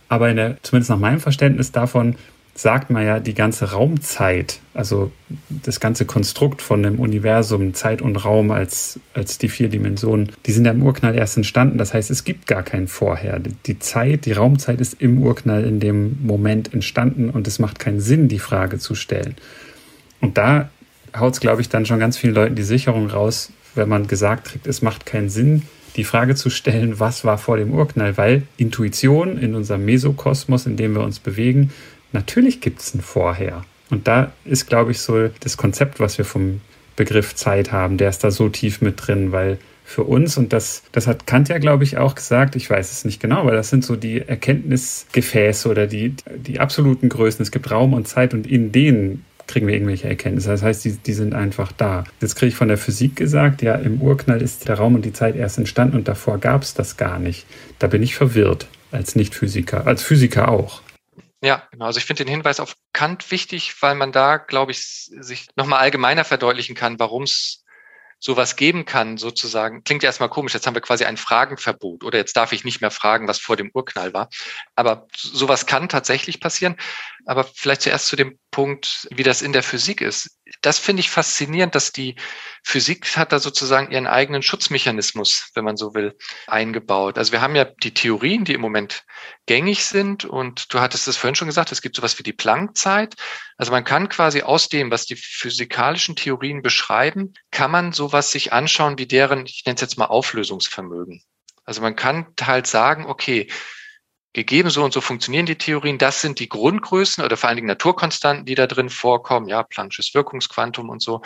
[0.08, 2.16] Aber der, zumindest nach meinem Verständnis davon
[2.54, 5.10] sagt man ja die ganze Raumzeit, also
[5.48, 10.52] das ganze Konstrukt von dem Universum, Zeit und Raum als, als die vier Dimensionen, die
[10.52, 11.78] sind ja im Urknall erst entstanden.
[11.78, 13.40] Das heißt, es gibt gar keinen Vorher.
[13.66, 18.00] Die Zeit, die Raumzeit ist im Urknall in dem Moment entstanden und es macht keinen
[18.00, 19.36] Sinn, die Frage zu stellen.
[20.20, 20.68] Und da
[21.16, 24.46] haut es, glaube ich, dann schon ganz vielen Leuten die Sicherung raus, wenn man gesagt
[24.46, 25.62] kriegt, es macht keinen Sinn,
[25.96, 30.76] die Frage zu stellen, was war vor dem Urknall, weil Intuition in unserem Mesokosmos, in
[30.76, 31.72] dem wir uns bewegen,
[32.12, 33.64] natürlich gibt es ein Vorher.
[33.90, 36.60] Und da ist, glaube ich, so das Konzept, was wir vom
[36.96, 40.84] Begriff Zeit haben, der ist da so tief mit drin, weil für uns, und das,
[40.92, 43.70] das hat Kant ja, glaube ich, auch gesagt, ich weiß es nicht genau, aber das
[43.70, 47.42] sind so die Erkenntnisgefäße oder die, die absoluten Größen.
[47.42, 50.50] Es gibt Raum und Zeit und in denen kriegen wir irgendwelche Erkenntnisse.
[50.50, 52.04] Das heißt, die, die sind einfach da.
[52.20, 55.12] Jetzt kriege ich von der Physik gesagt, ja, im Urknall ist der Raum und die
[55.12, 57.46] Zeit erst entstanden und davor gab es das gar nicht.
[57.78, 60.82] Da bin ich verwirrt als Nicht-Physiker, als Physiker auch.
[61.42, 61.86] Ja, genau.
[61.86, 65.80] Also ich finde den Hinweis auf Kant wichtig, weil man da, glaube ich, sich nochmal
[65.80, 67.64] allgemeiner verdeutlichen kann, warum es
[68.22, 69.82] sowas geben kann, sozusagen.
[69.82, 72.90] Klingt erstmal komisch, jetzt haben wir quasi ein Fragenverbot oder jetzt darf ich nicht mehr
[72.90, 74.28] fragen, was vor dem Urknall war.
[74.76, 76.76] Aber sowas kann tatsächlich passieren.
[77.24, 80.38] Aber vielleicht zuerst zu dem Punkt, wie das in der Physik ist.
[80.60, 82.16] Das finde ich faszinierend, dass die
[82.64, 87.16] Physik hat da sozusagen ihren eigenen Schutzmechanismus, wenn man so will, eingebaut.
[87.18, 89.04] Also wir haben ja die Theorien, die im Moment
[89.46, 93.14] gängig sind und du hattest es vorhin schon gesagt, es gibt sowas wie die Planckzeit.
[93.56, 98.52] Also man kann quasi aus dem, was die physikalischen Theorien beschreiben, kann man sowas sich
[98.52, 101.22] anschauen wie deren, ich nenne es jetzt mal Auflösungsvermögen.
[101.64, 103.48] Also man kann halt sagen, okay,
[104.32, 107.68] gegeben so und so funktionieren die Theorien, das sind die Grundgrößen oder vor allen Dingen
[107.68, 111.22] Naturkonstanten, die da drin vorkommen, ja, Planck'sches Wirkungsquantum und so,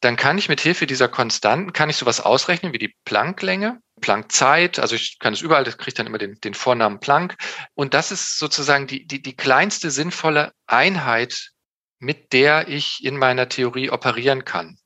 [0.00, 4.78] dann kann ich mit Hilfe dieser Konstanten, kann ich sowas ausrechnen wie die Plancklänge, Planckzeit,
[4.78, 7.36] also ich kann es überall, das kriegt dann immer den, den Vornamen Planck.
[7.74, 11.50] Und das ist sozusagen die, die, die kleinste sinnvolle Einheit,
[11.98, 14.78] mit der ich in meiner Theorie operieren kann.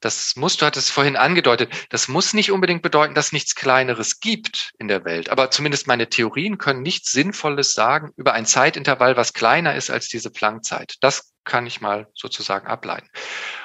[0.00, 4.20] Das muss, du hattest es vorhin angedeutet, das muss nicht unbedingt bedeuten, dass nichts Kleineres
[4.20, 5.28] gibt in der Welt.
[5.28, 10.08] Aber zumindest meine Theorien können nichts Sinnvolles sagen über ein Zeitintervall, was kleiner ist als
[10.08, 10.94] diese Planckzeit.
[11.00, 13.08] Das kann ich mal sozusagen ableiten.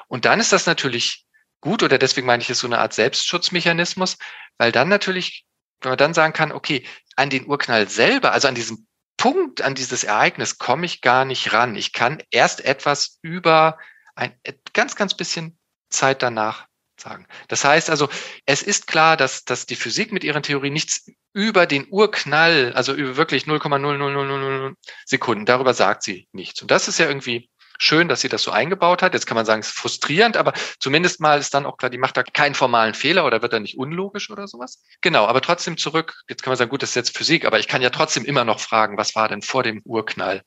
[0.08, 1.26] Und dann ist das natürlich
[1.62, 4.18] gut oder deswegen meine ich es so eine Art Selbstschutzmechanismus,
[4.58, 5.46] weil dann natürlich,
[5.82, 9.76] wenn man dann sagen kann, okay, an den Urknall selber, also an diesem Punkt, an
[9.76, 11.76] dieses Ereignis komme ich gar nicht ran.
[11.76, 13.78] Ich kann erst etwas über
[14.16, 14.34] ein
[14.74, 15.58] ganz, ganz bisschen
[15.94, 16.66] Zeit danach
[17.00, 17.28] sagen.
[17.48, 18.10] Das heißt also,
[18.46, 22.94] es ist klar, dass, dass die Physik mit ihren Theorien nichts über den Urknall, also
[22.94, 24.76] über wirklich 0,00000
[25.06, 26.62] Sekunden, darüber sagt sie nichts.
[26.62, 29.14] Und das ist ja irgendwie schön, dass sie das so eingebaut hat.
[29.14, 31.98] Jetzt kann man sagen, es ist frustrierend, aber zumindest mal ist dann auch klar, die
[31.98, 34.84] macht da keinen formalen Fehler oder wird da nicht unlogisch oder sowas.
[35.02, 37.68] Genau, aber trotzdem zurück, jetzt kann man sagen, gut, das ist jetzt Physik, aber ich
[37.68, 40.44] kann ja trotzdem immer noch fragen, was war denn vor dem Urknall?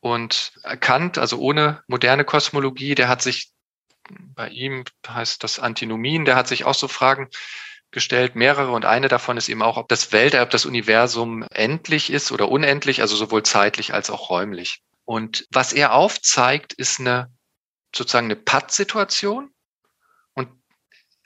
[0.00, 3.50] Und Kant, also ohne moderne Kosmologie, der hat sich
[4.08, 7.28] bei ihm heißt das Antinomien, der hat sich auch so Fragen
[7.90, 12.10] gestellt, mehrere, und eine davon ist eben auch, ob das Weltall, ob das Universum endlich
[12.10, 14.82] ist oder unendlich, also sowohl zeitlich als auch räumlich.
[15.04, 17.30] Und was er aufzeigt, ist eine
[17.94, 19.50] sozusagen eine Patt-Situation.
[20.34, 20.48] Und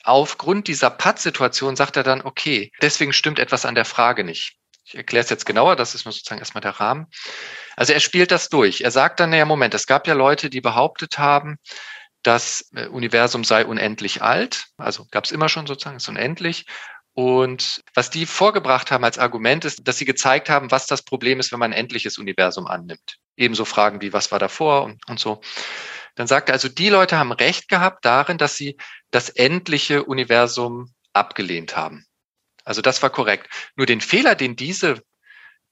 [0.05, 4.57] aufgrund dieser Patt-Situation sagt er dann, okay, deswegen stimmt etwas an der Frage nicht.
[4.85, 7.07] Ich erkläre es jetzt genauer, das ist nur sozusagen erstmal der Rahmen.
[7.77, 8.81] Also er spielt das durch.
[8.81, 11.59] Er sagt dann, naja, Moment, es gab ja Leute, die behauptet haben,
[12.23, 16.67] das äh, Universum sei unendlich alt, also gab es immer schon sozusagen, ist unendlich.
[17.13, 21.41] Und was die vorgebracht haben als Argument ist, dass sie gezeigt haben, was das Problem
[21.41, 23.17] ist, wenn man ein endliches Universum annimmt.
[23.37, 25.41] Ebenso Fragen wie, was war davor und, und so.
[26.15, 28.77] Dann sagt er also, die Leute haben recht gehabt darin, dass sie
[29.11, 32.07] das endliche Universum abgelehnt haben.
[32.65, 33.49] Also das war korrekt.
[33.75, 35.03] Nur den Fehler, den diese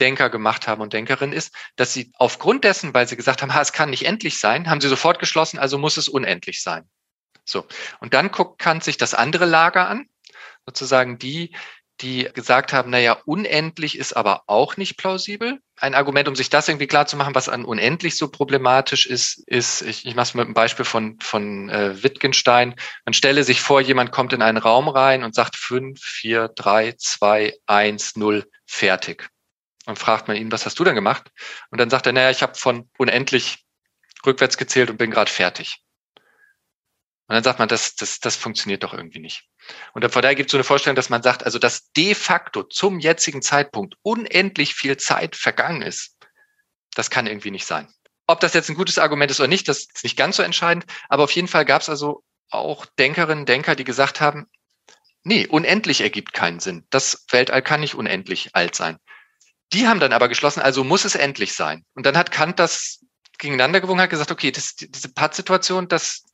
[0.00, 3.60] Denker gemacht haben und Denkerinnen ist, dass sie aufgrund dessen, weil sie gesagt haben, ha,
[3.60, 6.88] es kann nicht endlich sein, haben sie sofort geschlossen, also muss es unendlich sein.
[7.44, 7.66] So.
[8.00, 10.08] Und dann guckt Kant sich das andere Lager an,
[10.66, 11.54] sozusagen die,
[12.00, 15.58] die gesagt haben, naja, unendlich ist aber auch nicht plausibel.
[15.76, 19.42] Ein Argument, um sich das irgendwie klar zu machen, was an unendlich so problematisch ist,
[19.48, 22.76] ist, ich, ich mache es mit einem Beispiel von, von äh, Wittgenstein.
[23.04, 26.92] Man stelle sich vor, jemand kommt in einen Raum rein und sagt fünf, vier, drei,
[26.98, 29.28] zwei, eins, null, fertig.
[29.88, 31.32] Dann fragt man ihn, was hast du denn gemacht?
[31.70, 33.64] Und dann sagt er, naja, ich habe von unendlich
[34.26, 35.82] rückwärts gezählt und bin gerade fertig.
[37.26, 39.48] Und dann sagt man, das, das, das funktioniert doch irgendwie nicht.
[39.94, 42.64] Und von daher gibt es so eine Vorstellung, dass man sagt, also dass de facto
[42.64, 46.18] zum jetzigen Zeitpunkt unendlich viel Zeit vergangen ist,
[46.94, 47.88] das kann irgendwie nicht sein.
[48.26, 50.84] Ob das jetzt ein gutes Argument ist oder nicht, das ist nicht ganz so entscheidend.
[51.08, 54.50] Aber auf jeden Fall gab es also auch Denkerinnen, Denker, die gesagt haben,
[55.22, 56.86] nee, unendlich ergibt keinen Sinn.
[56.90, 58.98] Das Weltall kann nicht unendlich alt sein.
[59.72, 61.84] Die haben dann aber geschlossen, also muss es endlich sein.
[61.94, 63.04] Und dann hat Kant das
[63.38, 66.24] gegeneinander gewogen, hat gesagt, okay, das, diese Pattsituation, das,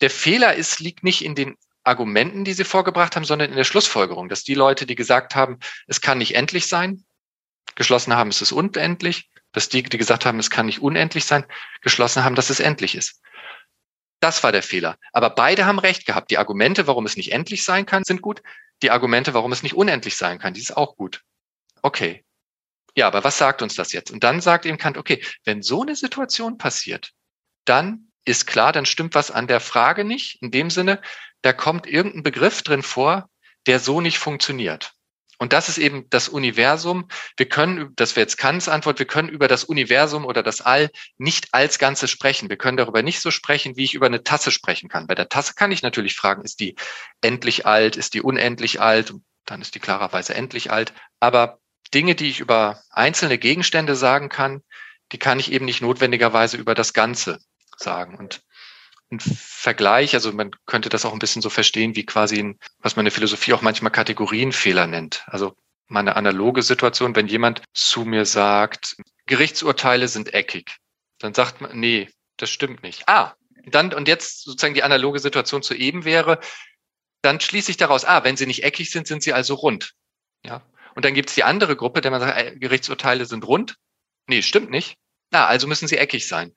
[0.00, 3.64] der Fehler ist, liegt nicht in den Argumenten, die sie vorgebracht haben, sondern in der
[3.64, 7.04] Schlussfolgerung, dass die Leute, die gesagt haben, es kann nicht endlich sein,
[7.74, 11.46] geschlossen haben, es ist unendlich, dass die, die gesagt haben, es kann nicht unendlich sein,
[11.82, 13.22] geschlossen haben, dass es endlich ist.
[14.20, 14.96] Das war der Fehler.
[15.12, 16.30] Aber beide haben recht gehabt.
[16.30, 18.42] Die Argumente, warum es nicht endlich sein kann, sind gut.
[18.82, 21.22] Die Argumente, warum es nicht unendlich sein kann, die ist auch gut.
[21.82, 22.24] Okay,
[22.96, 24.10] ja, aber was sagt uns das jetzt?
[24.10, 27.12] Und dann sagt eben Kant, okay, wenn so eine Situation passiert,
[27.66, 30.42] dann ist klar, dann stimmt was an der Frage nicht.
[30.42, 31.00] In dem Sinne,
[31.42, 33.28] da kommt irgendein Begriff drin vor,
[33.66, 34.92] der so nicht funktioniert.
[35.38, 37.08] Und das ist eben das Universum.
[37.36, 40.90] Wir können, das wäre jetzt Kants Antwort, wir können über das Universum oder das All
[41.18, 42.48] nicht als Ganzes sprechen.
[42.48, 45.06] Wir können darüber nicht so sprechen, wie ich über eine Tasse sprechen kann.
[45.06, 46.74] Bei der Tasse kann ich natürlich fragen, ist die
[47.20, 49.12] endlich alt, ist die unendlich alt?
[49.44, 50.94] Dann ist die klarerweise endlich alt.
[51.20, 51.58] Aber
[51.94, 54.62] Dinge, die ich über einzelne Gegenstände sagen kann,
[55.12, 57.38] die kann ich eben nicht notwendigerweise über das Ganze
[57.76, 58.16] sagen.
[58.16, 58.42] Und
[59.10, 62.96] ein Vergleich, also man könnte das auch ein bisschen so verstehen, wie quasi, ein, was
[62.96, 65.22] man in der Philosophie auch manchmal Kategorienfehler nennt.
[65.26, 65.54] Also
[65.86, 68.96] meine analoge Situation, wenn jemand zu mir sagt,
[69.26, 70.76] Gerichtsurteile sind eckig,
[71.18, 73.08] Dann sagt man, nee, das stimmt nicht.
[73.08, 76.40] Ah, dann, und jetzt sozusagen die analoge Situation zu eben wäre,
[77.22, 79.92] dann schließe ich daraus, ah, wenn sie nicht eckig sind, sind sie also rund.
[80.44, 80.62] Ja.
[80.96, 83.76] Und dann gibt es die andere Gruppe, der man sagt, äh, Gerichtsurteile sind rund.
[84.26, 84.96] Nee, stimmt nicht.
[85.30, 86.56] Na, also müssen sie eckig sein.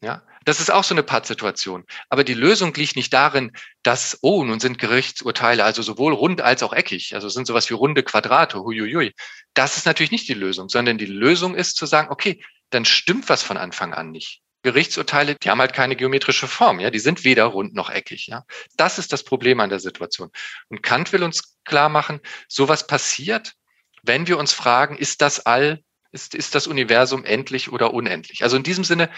[0.00, 1.84] Ja, das ist auch so eine Pattsituation.
[2.10, 6.62] Aber die Lösung liegt nicht darin, dass, oh, nun sind Gerichtsurteile also sowohl rund als
[6.62, 7.14] auch eckig.
[7.14, 8.60] Also sind sowas wie runde Quadrate.
[8.60, 9.14] Huiuiui.
[9.54, 13.28] Das ist natürlich nicht die Lösung, sondern die Lösung ist zu sagen, okay, dann stimmt
[13.28, 14.42] was von Anfang an nicht.
[14.68, 18.44] Gerichtsurteile, die haben halt keine geometrische Form, ja, die sind weder rund noch eckig, ja.
[18.76, 20.30] Das ist das Problem an der Situation.
[20.68, 23.54] Und Kant will uns klar machen, sowas passiert,
[24.02, 28.42] wenn wir uns fragen, ist das All, ist, ist das Universum endlich oder unendlich?
[28.42, 29.08] Also in diesem Sinne,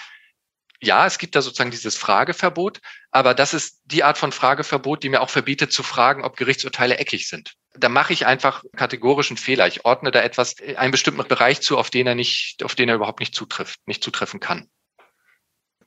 [0.81, 5.09] ja, es gibt da sozusagen dieses Frageverbot, aber das ist die Art von Frageverbot, die
[5.09, 7.55] mir auch verbietet zu fragen, ob Gerichtsurteile eckig sind.
[7.75, 9.67] Da mache ich einfach kategorischen Fehler.
[9.67, 12.95] Ich ordne da etwas, einen bestimmten Bereich zu, auf den er nicht, auf den er
[12.95, 14.71] überhaupt nicht zutrifft, nicht zutreffen kann.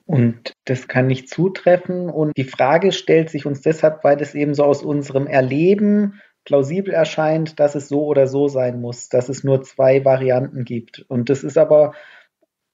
[0.06, 2.10] Und das kann nicht zutreffen.
[2.10, 6.92] Und die Frage stellt sich uns deshalb, weil es eben so aus unserem Erleben plausibel
[6.92, 11.04] erscheint, dass es so oder so sein muss, dass es nur zwei Varianten gibt.
[11.08, 11.94] Und das ist aber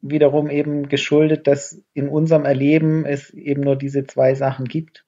[0.00, 5.04] wiederum eben geschuldet, dass in unserem Erleben es eben nur diese zwei Sachen gibt.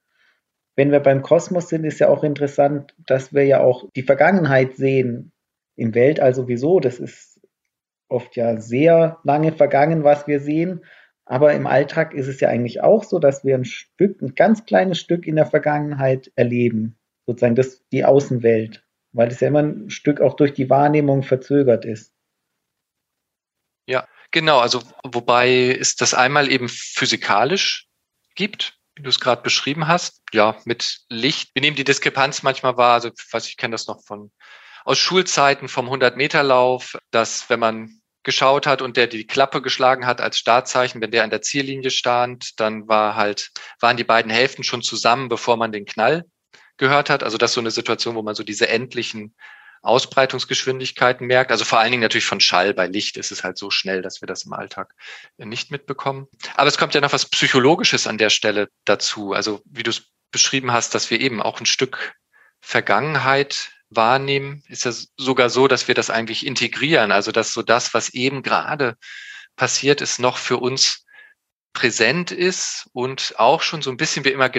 [0.77, 4.77] Wenn wir beim Kosmos sind, ist ja auch interessant, dass wir ja auch die Vergangenheit
[4.77, 5.33] sehen.
[5.75, 7.41] Im Weltall sowieso, das ist
[8.09, 10.83] oft ja sehr lange vergangen, was wir sehen.
[11.25, 14.65] Aber im Alltag ist es ja eigentlich auch so, dass wir ein Stück, ein ganz
[14.65, 16.99] kleines Stück in der Vergangenheit erleben.
[17.27, 18.85] Sozusagen das, die Außenwelt.
[19.13, 22.13] Weil es ja immer ein Stück auch durch die Wahrnehmung verzögert ist.
[23.87, 24.59] Ja, genau.
[24.59, 27.89] Also, wobei es das einmal eben physikalisch
[28.35, 30.23] gibt, wie du es gerade beschrieben hast.
[30.33, 31.55] Ja, mit Licht.
[31.55, 32.95] Wir nehmen die Diskrepanz manchmal wahr.
[32.95, 34.33] Also, was ich kenne das noch von
[34.85, 40.21] aus Schulzeiten vom 100-Meter-Lauf, dass wenn man geschaut hat und der die Klappe geschlagen hat
[40.21, 44.65] als Startzeichen, wenn der an der Ziellinie stand, dann war halt, waren die beiden Hälften
[44.65, 46.25] schon zusammen, bevor man den Knall
[46.77, 47.23] gehört hat.
[47.23, 49.35] Also das ist so eine Situation, wo man so diese endlichen
[49.83, 51.51] Ausbreitungsgeschwindigkeiten merkt.
[51.51, 52.73] Also vor allen Dingen natürlich von Schall.
[52.73, 54.95] Bei Licht ist es halt so schnell, dass wir das im Alltag
[55.37, 56.29] nicht mitbekommen.
[56.55, 59.33] Aber es kommt ja noch was Psychologisches an der Stelle dazu.
[59.33, 62.15] Also wie du es beschrieben hast, dass wir eben auch ein Stück
[62.61, 67.13] Vergangenheit wahrnehmen, ist es sogar so, dass wir das eigentlich integrieren.
[67.13, 68.97] Also dass so das, was eben gerade
[69.57, 71.05] passiert ist, noch für uns
[71.73, 74.51] präsent ist und auch schon so ein bisschen wir immer,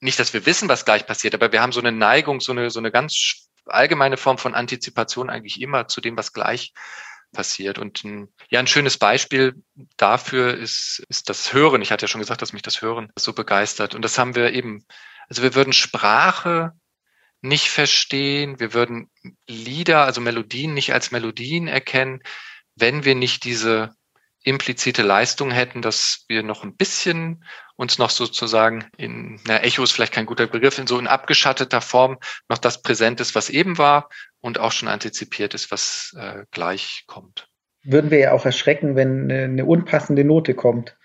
[0.00, 2.70] nicht, dass wir wissen, was gleich passiert, aber wir haben so eine Neigung, so eine,
[2.70, 6.72] so eine ganz allgemeine Form von Antizipation eigentlich immer zu dem, was gleich
[7.32, 7.78] passiert.
[7.78, 9.62] Und ein, ja, ein schönes Beispiel
[9.96, 11.82] dafür ist, ist das Hören.
[11.82, 13.94] Ich hatte ja schon gesagt, dass mich das Hören so begeistert.
[13.94, 14.84] Und das haben wir eben,
[15.28, 16.72] also wir würden Sprache
[17.40, 18.60] nicht verstehen.
[18.60, 19.10] Wir würden
[19.46, 22.20] Lieder, also Melodien nicht als Melodien erkennen,
[22.74, 23.90] wenn wir nicht diese
[24.42, 27.44] implizite Leistung hätten, dass wir noch ein bisschen
[27.76, 31.80] uns noch sozusagen in, na, Echo ist vielleicht kein guter Begriff, in so in abgeschatteter
[31.80, 34.08] Form noch das präsent ist, was eben war
[34.40, 37.48] und auch schon antizipiert ist, was äh, gleich kommt.
[37.84, 40.96] Würden wir ja auch erschrecken, wenn eine, unpassende Note kommt,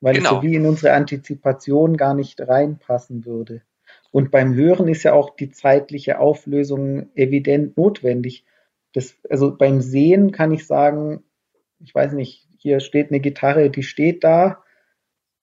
[0.00, 0.30] weil genau.
[0.30, 3.62] es so wie in unsere Antizipation gar nicht reinpassen würde.
[4.10, 8.44] Und beim Hören ist ja auch die zeitliche Auflösung evident notwendig.
[8.92, 11.22] Das, also beim Sehen kann ich sagen,
[11.80, 14.64] ich weiß nicht, hier steht eine Gitarre, die steht da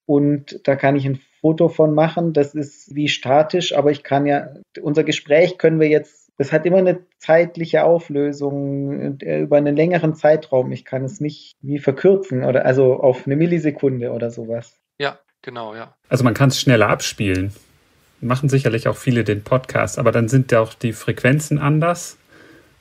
[0.05, 2.33] und da kann ich ein Foto von machen.
[2.33, 4.49] Das ist wie statisch, aber ich kann ja,
[4.81, 10.15] unser Gespräch können wir jetzt, das hat immer eine zeitliche Auflösung äh, über einen längeren
[10.15, 10.71] Zeitraum.
[10.71, 14.81] Ich kann es nicht wie verkürzen oder also auf eine Millisekunde oder sowas.
[14.97, 15.95] Ja, genau, ja.
[16.09, 17.53] Also man kann es schneller abspielen
[18.21, 22.17] machen sicherlich auch viele den Podcast, aber dann sind ja auch die Frequenzen anders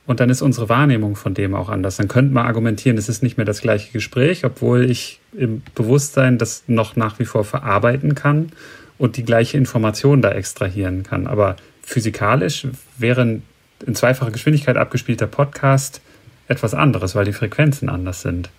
[0.05, 1.97] und dann ist unsere Wahrnehmung von dem auch anders.
[1.97, 6.37] Dann könnte man argumentieren, es ist nicht mehr das gleiche Gespräch, obwohl ich im Bewusstsein
[6.37, 8.51] das noch nach wie vor verarbeiten kann
[8.97, 11.27] und die gleiche Information da extrahieren kann.
[11.27, 12.67] Aber physikalisch
[12.97, 13.43] wäre ein
[13.85, 16.01] in zweifacher Geschwindigkeit abgespielter Podcast
[16.47, 18.49] etwas anderes, weil die Frequenzen anders sind,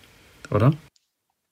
[0.50, 0.72] oder?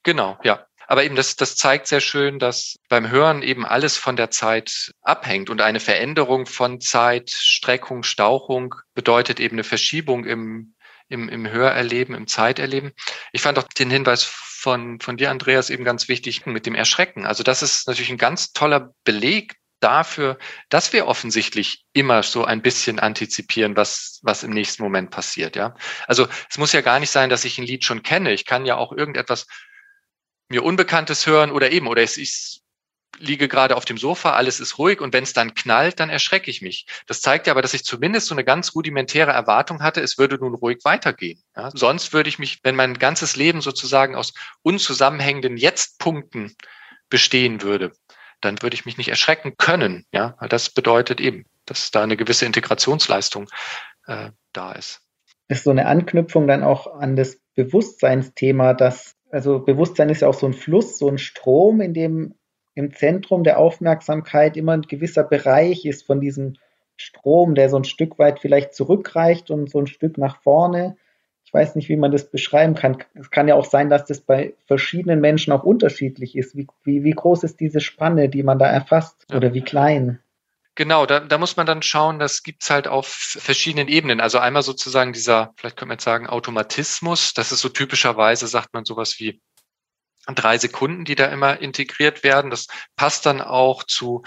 [0.03, 0.67] Genau, ja.
[0.87, 4.92] Aber eben das, das zeigt sehr schön, dass beim Hören eben alles von der Zeit
[5.03, 10.75] abhängt und eine Veränderung von Zeit, Streckung, Stauchung bedeutet eben eine Verschiebung im,
[11.09, 12.92] im, im Hörerleben, im Zeiterleben.
[13.33, 17.27] Ich fand auch den Hinweis von, von dir, Andreas, eben ganz wichtig mit dem Erschrecken.
[17.27, 20.38] Also das ist natürlich ein ganz toller Beleg dafür,
[20.70, 25.75] dass wir offensichtlich immer so ein bisschen antizipieren, was, was im nächsten Moment passiert, ja.
[26.07, 28.33] Also es muss ja gar nicht sein, dass ich ein Lied schon kenne.
[28.33, 29.47] Ich kann ja auch irgendetwas
[30.48, 32.64] mir Unbekanntes hören oder eben, oder es ist
[33.18, 36.50] liege gerade auf dem Sofa, alles ist ruhig und wenn es dann knallt, dann erschrecke
[36.50, 36.87] ich mich.
[37.07, 40.37] Das zeigt ja aber, dass ich zumindest so eine ganz rudimentäre Erwartung hatte, es würde
[40.37, 41.42] nun ruhig weitergehen.
[41.57, 46.54] Ja, sonst würde ich mich, wenn mein ganzes Leben sozusagen aus unzusammenhängenden Jetzt-Punkten
[47.09, 47.92] bestehen würde,
[48.40, 50.04] dann würde ich mich nicht erschrecken können.
[50.12, 53.48] Ja, das bedeutet eben, dass da eine gewisse Integrationsleistung
[54.07, 55.00] äh, da ist.
[55.48, 60.35] Ist so eine Anknüpfung dann auch an das Bewusstseinsthema, dass also Bewusstsein ist ja auch
[60.35, 62.35] so ein Fluss, so ein Strom, in dem
[62.77, 66.55] im Zentrum der Aufmerksamkeit immer ein gewisser Bereich ist von diesem
[66.97, 70.97] Strom, der so ein Stück weit vielleicht zurückreicht und so ein Stück nach vorne.
[71.44, 72.99] Ich weiß nicht, wie man das beschreiben kann.
[73.14, 76.57] Es kann ja auch sein, dass das bei verschiedenen Menschen auch unterschiedlich ist.
[76.57, 80.20] Wie, wie, wie groß ist diese Spanne, die man da erfasst oder wie klein?
[80.77, 84.21] Genau, da, da muss man dann schauen, das gibt's halt auf verschiedenen Ebenen.
[84.21, 87.33] Also einmal sozusagen dieser, vielleicht könnte man jetzt sagen, Automatismus.
[87.33, 89.41] Das ist so typischerweise, sagt man sowas wie
[90.27, 92.51] drei Sekunden, die da immer integriert werden.
[92.51, 94.23] Das passt dann auch zu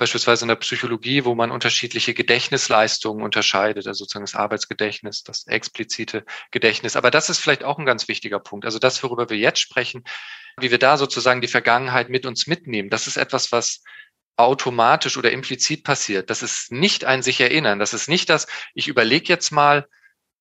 [0.00, 6.24] beispielsweise in der Psychologie, wo man unterschiedliche Gedächtnisleistungen unterscheidet, also sozusagen das Arbeitsgedächtnis, das explizite
[6.50, 6.96] Gedächtnis.
[6.96, 8.64] Aber das ist vielleicht auch ein ganz wichtiger Punkt.
[8.64, 10.04] Also das, worüber wir jetzt sprechen,
[10.58, 13.82] wie wir da sozusagen die Vergangenheit mit uns mitnehmen, das ist etwas, was
[14.42, 16.30] automatisch oder implizit passiert.
[16.30, 17.78] Das ist nicht ein sich erinnern.
[17.78, 19.86] Das ist nicht das, ich überlege jetzt mal,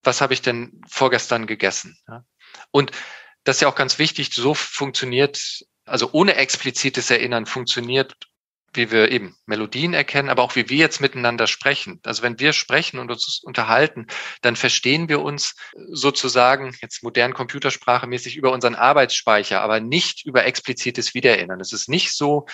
[0.04, 1.98] was habe ich denn vorgestern gegessen.
[2.72, 2.92] Und
[3.44, 8.16] das ist ja auch ganz wichtig, so funktioniert, also ohne explizites Erinnern funktioniert,
[8.74, 12.00] wie wir eben Melodien erkennen, aber auch wie wir jetzt miteinander sprechen.
[12.04, 14.08] Also wenn wir sprechen und uns unterhalten,
[14.42, 15.56] dann verstehen wir uns
[15.92, 21.60] sozusagen jetzt modern Computersprache mäßig über unseren Arbeitsspeicher, aber nicht über explizites Wiedererinnern.
[21.60, 22.46] Es ist nicht so,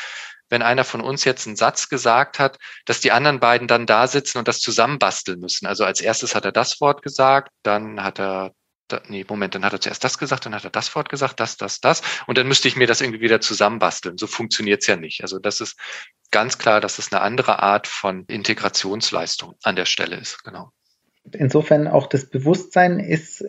[0.50, 4.08] wenn einer von uns jetzt einen Satz gesagt hat, dass die anderen beiden dann da
[4.08, 5.66] sitzen und das zusammenbasteln müssen.
[5.66, 8.52] Also als erstes hat er das Wort gesagt, dann hat er
[9.08, 11.58] nee, Moment, dann hat er zuerst das gesagt, dann hat er das Wort gesagt, das,
[11.58, 12.02] das, das.
[12.28, 14.18] Und dann müsste ich mir das irgendwie wieder zusammenbasteln.
[14.18, 15.22] So funktioniert's ja nicht.
[15.22, 15.78] Also das ist
[16.32, 20.44] ganz klar, dass es eine andere Art von Integrationsleistung an der Stelle ist.
[20.44, 20.72] Genau.
[21.32, 23.44] Insofern auch das Bewusstsein ist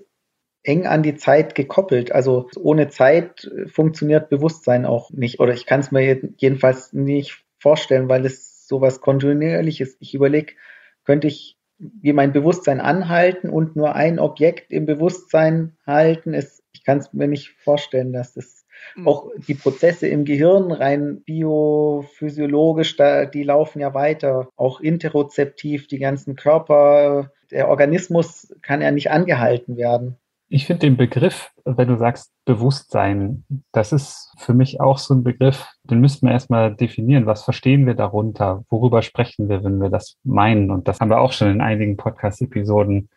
[0.67, 2.13] eng an die Zeit gekoppelt.
[2.13, 5.41] Also ohne Zeit äh, funktioniert Bewusstsein auch nicht.
[5.41, 9.97] Oder ich kann es mir jedenfalls nicht vorstellen, weil es sowas kontinuierliches.
[10.01, 10.55] Ich überlege,
[11.05, 16.35] könnte ich wie mein Bewusstsein anhalten und nur ein Objekt im Bewusstsein halten?
[16.35, 19.07] Es, ich kann es mir nicht vorstellen, dass das hm.
[19.07, 25.99] auch die Prozesse im Gehirn rein biophysiologisch, da, die laufen ja weiter, auch interozeptiv, die
[25.99, 30.17] ganzen Körper, der Organismus kann ja nicht angehalten werden.
[30.49, 35.25] Ich finde den Begriff, wenn du sagst Bewusstsein, das ist für mich auch so ein
[35.25, 37.27] Begriff, den müssten wir erstmal definieren.
[37.27, 38.65] Was verstehen wir darunter?
[38.71, 40.71] Worüber sprechen wir, wenn wir das meinen?
[40.71, 43.09] Und das haben wir auch schon in einigen Podcast-Episoden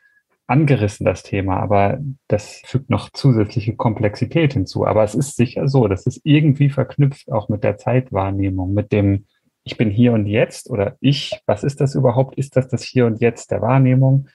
[0.47, 1.59] angerissen, das Thema.
[1.59, 4.87] Aber das fügt noch zusätzliche Komplexität hinzu.
[4.87, 9.25] Aber es ist sicher so, das ist irgendwie verknüpft auch mit der Zeitwahrnehmung, mit dem
[9.63, 12.39] ich bin hier und jetzt oder ich, was ist das überhaupt?
[12.39, 14.27] Ist das das hier und jetzt der Wahrnehmung?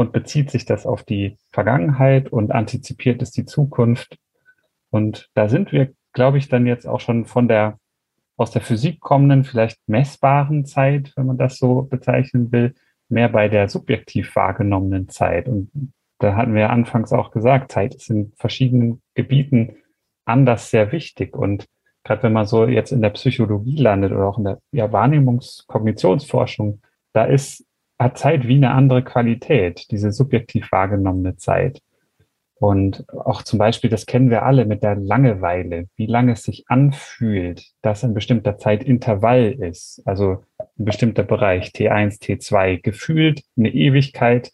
[0.00, 4.16] Und bezieht sich das auf die Vergangenheit und antizipiert es die Zukunft.
[4.88, 7.78] Und da sind wir, glaube ich, dann jetzt auch schon von der
[8.38, 12.74] aus der Physik kommenden, vielleicht messbaren Zeit, wenn man das so bezeichnen will,
[13.10, 15.48] mehr bei der subjektiv wahrgenommenen Zeit.
[15.48, 15.70] Und
[16.18, 19.76] da hatten wir anfangs auch gesagt, Zeit ist in verschiedenen Gebieten
[20.24, 21.36] anders sehr wichtig.
[21.36, 21.66] Und
[22.04, 26.80] gerade wenn man so jetzt in der Psychologie landet oder auch in der ja, Wahrnehmungs-Kognitionsforschung,
[27.12, 27.66] da ist
[28.00, 31.82] hat Zeit wie eine andere Qualität, diese subjektiv wahrgenommene Zeit.
[32.54, 36.64] Und auch zum Beispiel, das kennen wir alle mit der Langeweile, wie lange es sich
[36.68, 44.52] anfühlt, dass ein bestimmter Zeitintervall ist, also ein bestimmter Bereich, T1, T2, gefühlt eine Ewigkeit,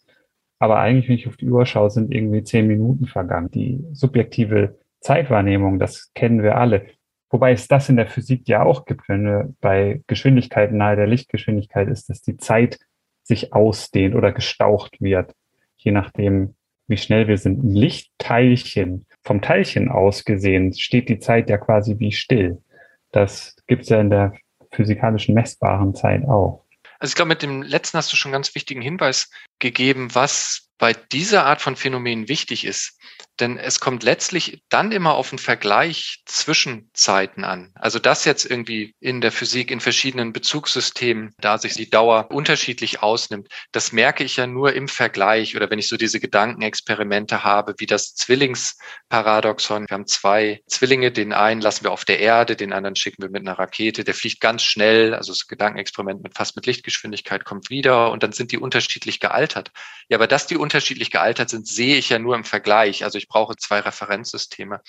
[0.59, 3.51] aber eigentlich, wenn ich auf die Uhr schaue, sind irgendwie zehn Minuten vergangen.
[3.51, 6.87] Die subjektive Zeitwahrnehmung, das kennen wir alle.
[7.29, 11.07] Wobei es das in der Physik ja auch gibt, wenn wir bei Geschwindigkeiten nahe der
[11.07, 12.79] Lichtgeschwindigkeit ist, dass die Zeit
[13.27, 15.33] sich ausdehnt oder gestaucht wird,
[15.77, 16.55] je nachdem,
[16.87, 17.63] wie schnell wir sind.
[17.63, 22.61] Ein Lichtteilchen, vom Teilchen aus gesehen, steht die Zeit ja quasi wie still.
[23.11, 24.33] Das gibt's ja in der
[24.71, 26.65] physikalischen messbaren Zeit auch.
[26.99, 30.69] Also ich glaube, mit dem letzten hast du schon einen ganz wichtigen Hinweis gegeben, was
[30.77, 32.99] bei dieser Art von Phänomenen wichtig ist.
[33.39, 37.71] Denn es kommt letztlich dann immer auf einen Vergleich zwischen Zeiten an.
[37.75, 43.03] Also das jetzt irgendwie in der Physik in verschiedenen Bezugssystemen, da sich die Dauer unterschiedlich
[43.03, 47.75] ausnimmt, das merke ich ja nur im Vergleich oder wenn ich so diese Gedankenexperimente habe,
[47.77, 49.85] wie das Zwillingsparadoxon.
[49.87, 53.29] Wir haben zwei Zwillinge, den einen lassen wir auf der Erde, den anderen schicken wir
[53.29, 57.69] mit einer Rakete, der fliegt ganz schnell, also das Gedankenexperiment mit fast mit Lichtgeschwindigkeit kommt
[57.69, 59.71] wieder und dann sind die unterschiedlich gealtert.
[60.09, 63.03] Ja, aber dass die unterschiedlich gealtert sind, sehe ich ja nur im Vergleich.
[63.03, 64.81] Also ich brauche zwei Referenzsysteme.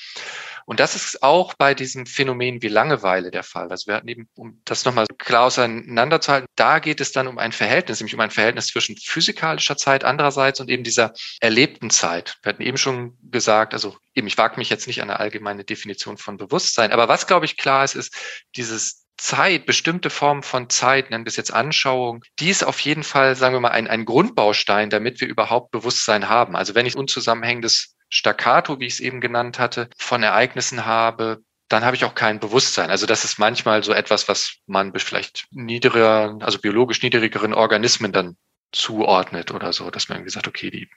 [0.64, 3.70] Und das ist auch bei diesem Phänomen wie Langeweile der Fall.
[3.70, 7.52] Also wir hatten eben, um das nochmal klar auseinanderzuhalten, da geht es dann um ein
[7.52, 12.38] Verhältnis, nämlich um ein Verhältnis zwischen physikalischer Zeit andererseits und eben dieser erlebten Zeit.
[12.42, 15.64] Wir hatten eben schon gesagt, also eben, ich wage mich jetzt nicht an eine allgemeine
[15.64, 18.14] Definition von Bewusstsein, aber was, glaube ich, klar ist, ist
[18.56, 23.02] dieses Zeit, bestimmte Formen von Zeit, nennen wir es jetzt Anschauung, die ist auf jeden
[23.02, 26.56] Fall, sagen wir mal, ein, ein Grundbaustein, damit wir überhaupt Bewusstsein haben.
[26.56, 31.84] Also wenn ich unzusammenhängendes Staccato, wie ich es eben genannt hatte, von Ereignissen habe, dann
[31.84, 32.90] habe ich auch kein Bewusstsein.
[32.90, 38.36] Also das ist manchmal so etwas, was man vielleicht niedriger, also biologisch niedrigeren Organismen dann
[38.72, 40.90] zuordnet oder so, dass man irgendwie sagt, okay, die,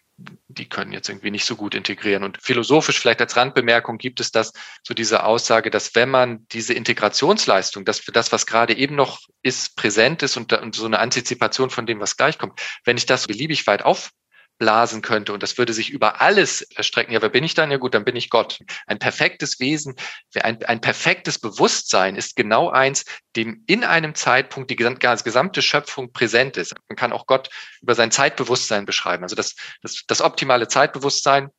[0.49, 2.23] die können jetzt irgendwie nicht so gut integrieren.
[2.23, 4.51] Und philosophisch vielleicht als Randbemerkung gibt es das,
[4.83, 9.21] so diese Aussage, dass wenn man diese Integrationsleistung, dass für das, was gerade eben noch
[9.41, 13.05] ist, präsent ist und, und so eine Antizipation von dem, was gleich kommt, wenn ich
[13.05, 14.11] das beliebig weit auf
[14.61, 17.11] blasen könnte und das würde sich über alles erstrecken.
[17.11, 17.71] Ja, wer bin ich dann?
[17.71, 18.59] Ja gut, dann bin ich Gott.
[18.85, 19.95] Ein perfektes Wesen,
[20.35, 23.03] ein, ein perfektes Bewusstsein ist genau eins,
[23.35, 26.75] dem in einem Zeitpunkt die gesamte Schöpfung präsent ist.
[26.87, 27.49] Man kann auch Gott
[27.81, 29.23] über sein Zeitbewusstsein beschreiben.
[29.23, 31.49] Also das, das, das optimale Zeitbewusstsein,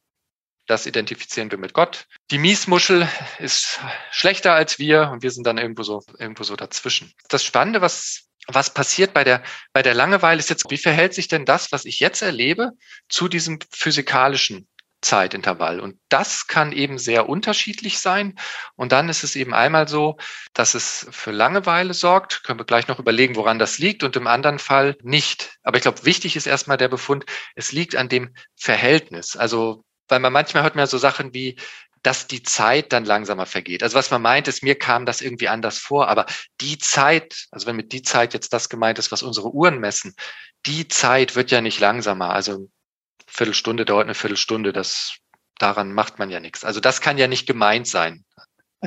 [0.66, 2.06] das identifizieren wir mit Gott.
[2.30, 3.08] Die Miesmuschel
[3.40, 3.80] ist
[4.12, 7.12] schlechter als wir und wir sind dann irgendwo so, irgendwo so dazwischen.
[7.28, 11.28] Das Spannende, was was passiert bei der, bei der Langeweile ist jetzt, wie verhält sich
[11.28, 12.72] denn das, was ich jetzt erlebe,
[13.08, 14.66] zu diesem physikalischen
[15.02, 15.80] Zeitintervall.
[15.80, 18.38] Und das kann eben sehr unterschiedlich sein.
[18.76, 20.16] Und dann ist es eben einmal so,
[20.54, 22.44] dass es für Langeweile sorgt.
[22.44, 24.04] Können wir gleich noch überlegen, woran das liegt.
[24.04, 25.58] Und im anderen Fall nicht.
[25.62, 27.26] Aber ich glaube, wichtig ist erstmal der Befund,
[27.56, 29.36] es liegt an dem Verhältnis.
[29.36, 31.56] Also, weil man manchmal hört man ja so Sachen wie,
[32.02, 33.82] dass die Zeit dann langsamer vergeht.
[33.82, 36.26] Also was man meint, ist, mir kam das irgendwie anders vor, aber
[36.60, 40.14] die Zeit, also wenn mit die Zeit jetzt das gemeint ist, was unsere Uhren messen,
[40.66, 42.30] die Zeit wird ja nicht langsamer.
[42.30, 42.68] Also
[43.26, 45.16] Viertelstunde dauert eine Viertelstunde, das,
[45.58, 46.64] daran macht man ja nichts.
[46.64, 48.24] Also das kann ja nicht gemeint sein.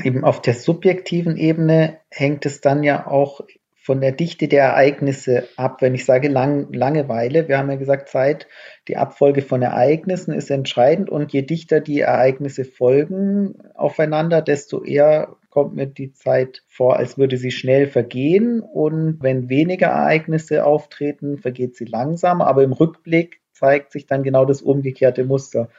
[0.04, 3.40] Eben auf der subjektiven Ebene hängt es dann ja auch
[3.86, 5.84] von der Dichte der Ereignisse ab.
[5.84, 8.48] Wenn ich sage Lang Langeweile, wir haben ja gesagt, Zeit,
[8.88, 15.36] die Abfolge von Ereignissen ist entscheidend und je dichter die Ereignisse folgen aufeinander, desto eher
[15.52, 21.38] kommt mir die Zeit vor, als würde sie schnell vergehen und wenn weniger Ereignisse auftreten,
[21.38, 25.70] vergeht sie langsamer, aber im Rückblick zeigt sich dann genau das umgekehrte Muster.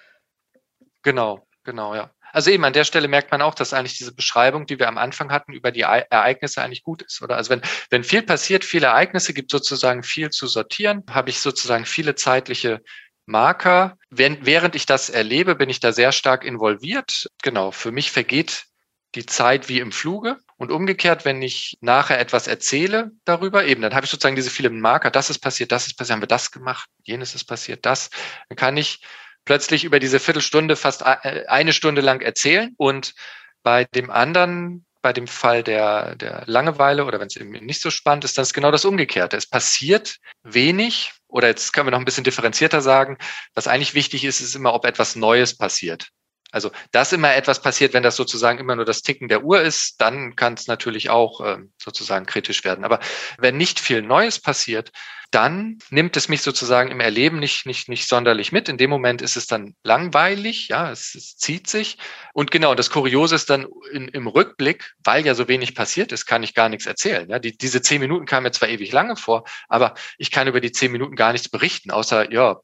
[1.03, 2.13] Genau, genau, ja.
[2.37, 4.99] Also eben an der Stelle merkt man auch, dass eigentlich diese Beschreibung, die wir am
[4.99, 7.35] Anfang hatten, über die Ereignisse eigentlich gut ist, oder?
[7.35, 11.87] Also wenn, wenn viel passiert, viele Ereignisse gibt sozusagen viel zu sortieren, habe ich sozusagen
[11.87, 12.83] viele zeitliche
[13.25, 13.97] Marker.
[14.11, 17.31] Wenn, während ich das erlebe, bin ich da sehr stark involviert.
[17.43, 17.71] Genau.
[17.71, 18.67] Für mich vergeht
[19.15, 20.37] die Zeit wie im Fluge.
[20.59, 24.79] Und umgekehrt, wenn ich nachher etwas erzähle darüber, eben, dann habe ich sozusagen diese vielen
[24.79, 28.11] Marker, das ist passiert, das ist passiert, haben wir das gemacht, jenes ist passiert, das.
[28.51, 29.01] Dann kann ich
[29.47, 33.15] plötzlich über diese Viertelstunde fast äh, eine Stunde lang erzählen und
[33.63, 37.91] bei dem anderen, bei dem Fall der, der Langeweile oder wenn es eben nicht so
[37.91, 39.37] spannend ist, dann ist genau das Umgekehrte.
[39.37, 43.17] Es passiert wenig oder jetzt können wir noch ein bisschen differenzierter sagen,
[43.55, 46.09] was eigentlich wichtig ist, ist immer, ob etwas Neues passiert.
[46.53, 50.01] Also, dass immer etwas passiert, wenn das sozusagen immer nur das Ticken der Uhr ist,
[50.01, 52.85] dann kann es natürlich auch äh, sozusagen kritisch werden.
[52.85, 53.01] Aber
[53.39, 54.93] wenn nicht viel Neues passiert,
[55.31, 58.69] dann nimmt es mich sozusagen im Erleben nicht, nicht, nicht sonderlich mit.
[58.69, 61.99] In dem Moment ist es dann langweilig, ja, es, es zieht sich.
[62.33, 66.27] Und genau, das Kuriose ist dann in, im Rückblick, weil ja so wenig passiert ist,
[66.27, 67.29] kann ich gar nichts erzählen.
[67.29, 70.61] Ja, die, diese zehn Minuten kamen mir zwar ewig lange vor, aber ich kann über
[70.61, 72.61] die zehn Minuten gar nichts berichten, außer, ja,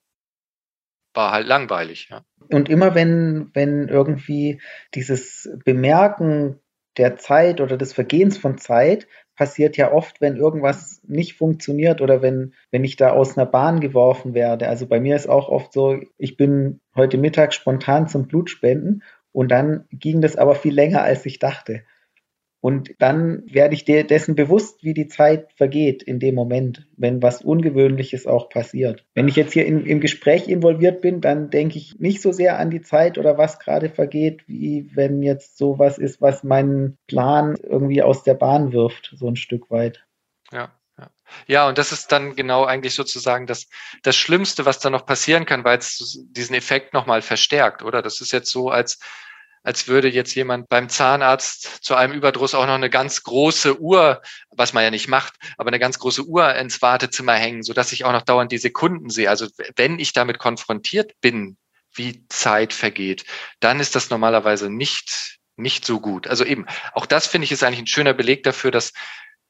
[1.14, 2.08] war halt langweilig.
[2.10, 2.24] Ja.
[2.50, 4.60] Und immer wenn, wenn irgendwie
[4.94, 6.58] dieses Bemerken
[6.96, 9.06] der Zeit oder des Vergehens von Zeit
[9.36, 13.80] passiert ja oft, wenn irgendwas nicht funktioniert oder wenn, wenn ich da aus einer Bahn
[13.80, 14.68] geworfen werde.
[14.68, 19.02] Also bei mir ist auch oft so, ich bin heute Mittag spontan zum Blutspenden
[19.32, 21.82] und dann ging das aber viel länger, als ich dachte.
[22.62, 27.42] Und dann werde ich dessen bewusst, wie die Zeit vergeht in dem Moment, wenn was
[27.42, 29.04] Ungewöhnliches auch passiert.
[29.14, 32.60] Wenn ich jetzt hier in, im Gespräch involviert bin, dann denke ich nicht so sehr
[32.60, 37.56] an die Zeit oder was gerade vergeht, wie wenn jetzt sowas ist, was meinen Plan
[37.56, 40.06] irgendwie aus der Bahn wirft, so ein Stück weit.
[40.52, 40.70] Ja.
[41.48, 41.66] Ja.
[41.66, 43.66] und das ist dann genau eigentlich sozusagen das,
[44.04, 48.02] das Schlimmste, was da noch passieren kann, weil es diesen Effekt nochmal verstärkt, oder?
[48.02, 49.00] Das ist jetzt so, als
[49.62, 54.22] als würde jetzt jemand beim Zahnarzt zu einem Überdruss auch noch eine ganz große Uhr,
[54.50, 57.92] was man ja nicht macht, aber eine ganz große Uhr ins Wartezimmer hängen, so dass
[57.92, 59.30] ich auch noch dauernd die Sekunden sehe.
[59.30, 59.46] Also
[59.76, 61.56] wenn ich damit konfrontiert bin,
[61.94, 63.24] wie Zeit vergeht,
[63.60, 66.26] dann ist das normalerweise nicht nicht so gut.
[66.26, 68.92] Also eben, auch das finde ich ist eigentlich ein schöner Beleg dafür, dass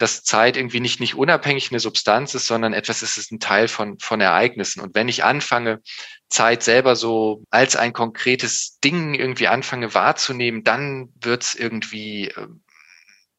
[0.02, 3.68] dass Zeit irgendwie nicht, nicht unabhängig eine Substanz ist, sondern etwas ist, ist ein Teil
[3.68, 4.80] von, von Ereignissen.
[4.80, 5.80] Und wenn ich anfange,
[6.28, 12.48] Zeit selber so als ein konkretes Ding irgendwie anfange wahrzunehmen, dann wird's irgendwie, äh,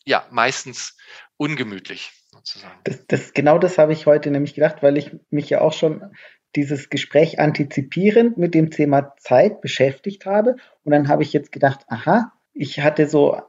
[0.05, 0.95] ja, meistens
[1.35, 2.11] ungemütlich.
[2.31, 2.79] Sozusagen.
[2.85, 6.15] Das, das, genau das habe ich heute nämlich gedacht, weil ich mich ja auch schon
[6.55, 10.55] dieses Gespräch antizipierend mit dem Thema Zeit beschäftigt habe.
[10.83, 13.41] Und dann habe ich jetzt gedacht, aha, ich hatte so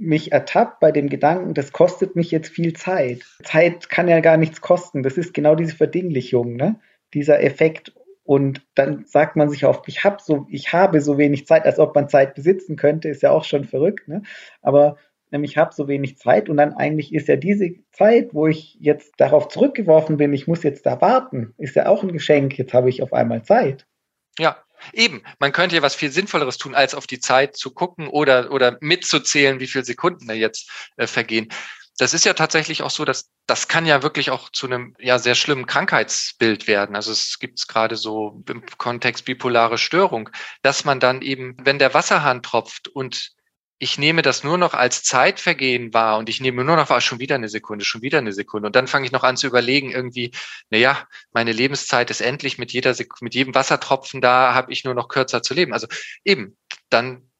[0.00, 3.22] mich ertappt bei dem Gedanken, das kostet mich jetzt viel Zeit.
[3.42, 5.02] Zeit kann ja gar nichts kosten.
[5.02, 6.80] Das ist genau diese Verdinglichung, ne?
[7.12, 7.92] dieser Effekt.
[8.24, 11.78] Und dann sagt man sich oft, ich, hab so, ich habe so wenig Zeit, als
[11.78, 14.08] ob man Zeit besitzen könnte, ist ja auch schon verrückt.
[14.08, 14.22] Ne?
[14.62, 14.96] Aber
[15.30, 19.14] nämlich habe so wenig Zeit und dann eigentlich ist ja diese Zeit, wo ich jetzt
[19.18, 22.56] darauf zurückgeworfen bin, ich muss jetzt da warten, ist ja auch ein Geschenk.
[22.56, 23.86] Jetzt habe ich auf einmal Zeit.
[24.38, 24.56] Ja,
[24.92, 25.22] eben.
[25.38, 28.78] Man könnte ja was viel Sinnvolleres tun, als auf die Zeit zu gucken oder, oder
[28.80, 31.48] mitzuzählen, wie viele Sekunden da jetzt äh, vergehen.
[31.98, 35.18] Das ist ja tatsächlich auch so, dass das kann ja wirklich auch zu einem ja
[35.18, 36.96] sehr schlimmen Krankheitsbild werden.
[36.96, 40.30] Also es gibt es gerade so im Kontext bipolare Störung,
[40.62, 43.32] dass man dann eben, wenn der Wasserhahn tropft und
[43.82, 47.18] ich nehme das nur noch als Zeitvergehen wahr und ich nehme nur noch, war schon
[47.18, 48.66] wieder eine Sekunde, schon wieder eine Sekunde.
[48.66, 50.32] Und dann fange ich noch an zu überlegen, irgendwie,
[50.68, 54.84] na ja, meine Lebenszeit ist endlich mit jeder Sek mit jedem Wassertropfen da, habe ich
[54.84, 55.72] nur noch kürzer zu leben.
[55.72, 55.86] Also
[56.24, 56.58] eben,
[56.90, 57.30] dann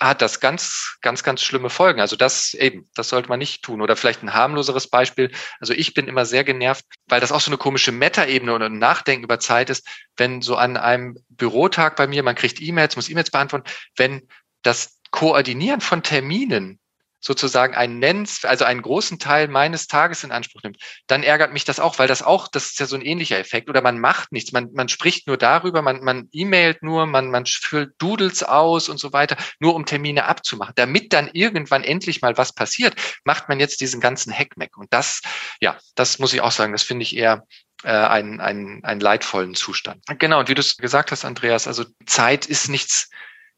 [0.00, 2.00] hat das ganz, ganz, ganz schlimme Folgen.
[2.00, 3.80] Also das eben, das sollte man nicht tun.
[3.80, 5.30] Oder vielleicht ein harmloseres Beispiel.
[5.60, 8.78] Also ich bin immer sehr genervt, weil das auch so eine komische Metaebene oder ein
[8.78, 13.08] Nachdenken über Zeit ist, wenn so an einem Bürotag bei mir, man kriegt E-Mails, muss
[13.08, 14.26] E-Mails beantworten, wenn
[14.62, 16.80] das Koordinieren von Terminen
[17.20, 21.64] sozusagen einen Nennens, also einen großen Teil meines Tages in Anspruch nimmt, dann ärgert mich
[21.64, 23.68] das auch, weil das auch, das ist ja so ein ähnlicher Effekt.
[23.68, 27.44] Oder man macht nichts, man, man spricht nur darüber, man, man e-mailt nur, man, man
[27.46, 30.72] füllt Doodles aus und so weiter, nur um Termine abzumachen.
[30.76, 32.94] Damit dann irgendwann endlich mal was passiert,
[33.24, 34.76] macht man jetzt diesen ganzen Hackmack.
[34.76, 35.20] Und das,
[35.60, 37.44] ja, das muss ich auch sagen, das finde ich eher
[37.84, 40.02] äh, einen, einen, einen leidvollen Zustand.
[40.18, 43.10] Genau, und wie du es gesagt hast, Andreas, also Zeit ist nichts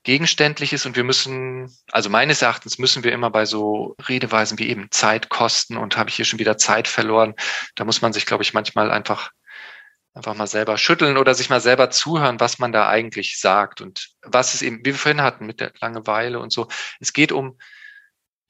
[0.05, 4.69] gegenständlich ist und wir müssen, also meines Erachtens müssen wir immer bei so Redeweisen wie
[4.69, 7.35] eben Zeit kosten und habe ich hier schon wieder Zeit verloren.
[7.77, 9.31] Da muss man sich, glaube ich, manchmal einfach
[10.15, 14.11] einfach mal selber schütteln oder sich mal selber zuhören, was man da eigentlich sagt und
[14.23, 16.69] was es eben, wie wir vorhin hatten mit der Langeweile und so.
[17.01, 17.59] Es geht um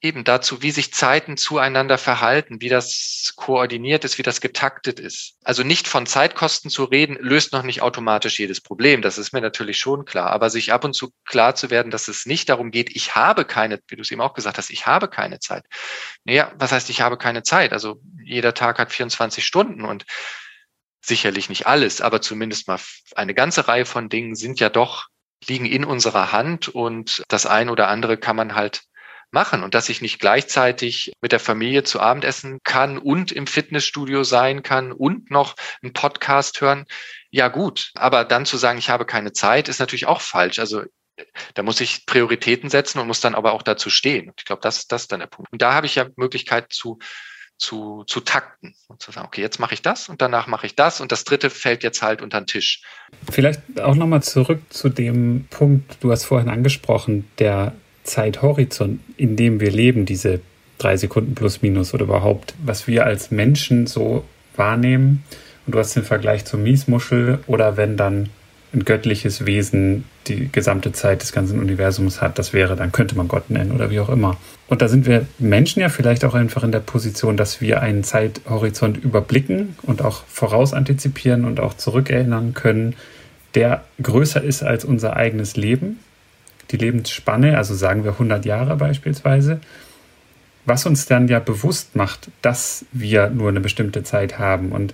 [0.03, 5.37] eben dazu, wie sich Zeiten zueinander verhalten, wie das koordiniert ist, wie das getaktet ist.
[5.45, 9.01] Also nicht von Zeitkosten zu reden, löst noch nicht automatisch jedes Problem.
[9.01, 10.31] Das ist mir natürlich schon klar.
[10.31, 13.45] Aber sich ab und zu klar zu werden, dass es nicht darum geht, ich habe
[13.45, 15.65] keine, wie du es eben auch gesagt hast, ich habe keine Zeit.
[16.25, 17.71] Naja, was heißt, ich habe keine Zeit?
[17.71, 20.05] Also jeder Tag hat 24 Stunden und
[20.99, 22.79] sicherlich nicht alles, aber zumindest mal
[23.15, 25.07] eine ganze Reihe von Dingen sind ja doch
[25.47, 28.83] liegen in unserer Hand und das ein oder andere kann man halt
[29.33, 33.47] machen und dass ich nicht gleichzeitig mit der Familie zu Abend essen kann und im
[33.47, 36.85] Fitnessstudio sein kann und noch einen Podcast hören.
[37.31, 40.59] Ja gut, aber dann zu sagen, ich habe keine Zeit, ist natürlich auch falsch.
[40.59, 40.83] Also
[41.53, 44.31] da muss ich Prioritäten setzen und muss dann aber auch dazu stehen.
[44.37, 45.51] ich glaube, das, das ist dann der Punkt.
[45.51, 46.99] Und da habe ich ja Möglichkeit zu,
[47.57, 50.75] zu, zu takten und zu sagen, okay, jetzt mache ich das und danach mache ich
[50.75, 52.83] das und das dritte fällt jetzt halt unter den Tisch.
[53.31, 57.73] Vielleicht auch nochmal zurück zu dem Punkt, du hast vorhin angesprochen, der
[58.03, 60.41] Zeithorizont, in dem wir leben, diese
[60.77, 64.23] drei Sekunden plus minus oder überhaupt, was wir als Menschen so
[64.55, 65.23] wahrnehmen.
[65.65, 68.29] Und du hast den Vergleich zur Miesmuschel oder wenn dann
[68.73, 73.27] ein göttliches Wesen die gesamte Zeit des ganzen Universums hat, das wäre, dann könnte man
[73.27, 74.37] Gott nennen oder wie auch immer.
[74.67, 78.03] Und da sind wir Menschen ja vielleicht auch einfach in der Position, dass wir einen
[78.03, 82.95] Zeithorizont überblicken und auch vorausantizipieren und auch zurückerinnern können,
[83.53, 85.99] der größer ist als unser eigenes Leben
[86.71, 89.59] die Lebensspanne, also sagen wir 100 Jahre beispielsweise,
[90.65, 94.71] was uns dann ja bewusst macht, dass wir nur eine bestimmte Zeit haben.
[94.71, 94.93] Und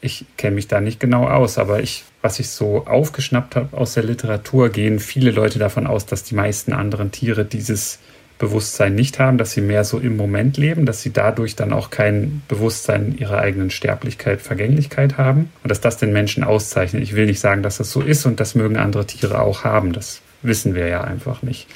[0.00, 3.94] ich kenne mich da nicht genau aus, aber ich, was ich so aufgeschnappt habe aus
[3.94, 8.00] der Literatur, gehen viele Leute davon aus, dass die meisten anderen Tiere dieses
[8.36, 11.90] Bewusstsein nicht haben, dass sie mehr so im Moment leben, dass sie dadurch dann auch
[11.90, 17.02] kein Bewusstsein ihrer eigenen Sterblichkeit, Vergänglichkeit haben und dass das den Menschen auszeichnet.
[17.02, 19.92] Ich will nicht sagen, dass das so ist und das mögen andere Tiere auch haben.
[19.92, 21.66] Das wissen wir ja einfach nicht.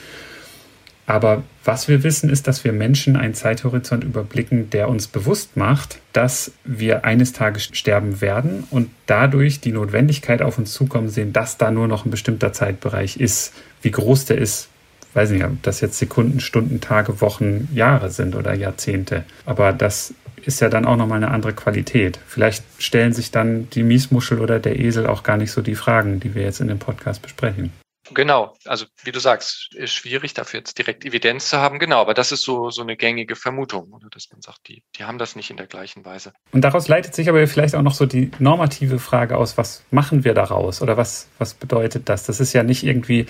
[1.09, 6.01] Aber was wir wissen, ist, dass wir Menschen einen Zeithorizont überblicken, der uns bewusst macht,
[6.13, 11.57] dass wir eines Tages sterben werden und dadurch die Notwendigkeit auf uns zukommen sehen, dass
[11.57, 13.55] da nur noch ein bestimmter Zeitbereich ist.
[13.81, 14.69] Wie groß der ist,
[15.15, 19.25] weiß nicht, ob das jetzt Sekunden, Stunden, Tage, Wochen, Jahre sind oder Jahrzehnte.
[19.47, 20.13] Aber das
[20.45, 22.19] ist ja dann auch nochmal eine andere Qualität.
[22.27, 26.21] Vielleicht stellen sich dann die Miesmuschel oder der Esel auch gar nicht so die Fragen,
[26.21, 27.73] die wir jetzt in dem Podcast besprechen.
[28.15, 31.79] Genau, also wie du sagst, ist schwierig, dafür jetzt direkt Evidenz zu haben.
[31.79, 35.05] Genau, aber das ist so, so eine gängige Vermutung, oder dass man sagt, die, die
[35.05, 36.33] haben das nicht in der gleichen Weise.
[36.53, 40.25] Und daraus leitet sich aber vielleicht auch noch so die normative Frage aus, was machen
[40.25, 42.25] wir daraus oder was, was bedeutet das?
[42.25, 43.27] Das ist ja nicht irgendwie,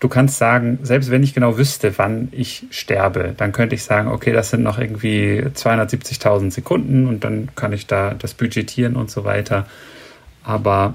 [0.00, 4.08] du kannst sagen, selbst wenn ich genau wüsste, wann ich sterbe, dann könnte ich sagen,
[4.08, 9.10] okay, das sind noch irgendwie 270.000 Sekunden und dann kann ich da das budgetieren und
[9.10, 9.66] so weiter.
[10.42, 10.94] Aber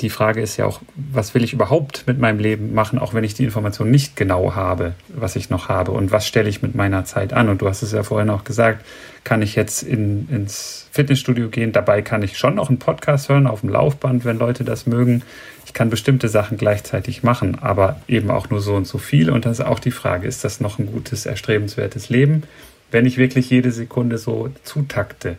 [0.00, 3.24] die Frage ist ja auch, was will ich überhaupt mit meinem Leben machen, auch wenn
[3.24, 6.74] ich die Information nicht genau habe, was ich noch habe und was stelle ich mit
[6.74, 7.48] meiner Zeit an.
[7.48, 8.84] Und du hast es ja vorhin auch gesagt,
[9.24, 13.46] kann ich jetzt in, ins Fitnessstudio gehen, dabei kann ich schon noch einen Podcast hören
[13.46, 15.22] auf dem Laufband, wenn Leute das mögen.
[15.66, 19.30] Ich kann bestimmte Sachen gleichzeitig machen, aber eben auch nur so und so viel.
[19.30, 22.44] Und das ist auch die Frage, ist das noch ein gutes, erstrebenswertes Leben,
[22.90, 25.36] wenn ich wirklich jede Sekunde so zutakte?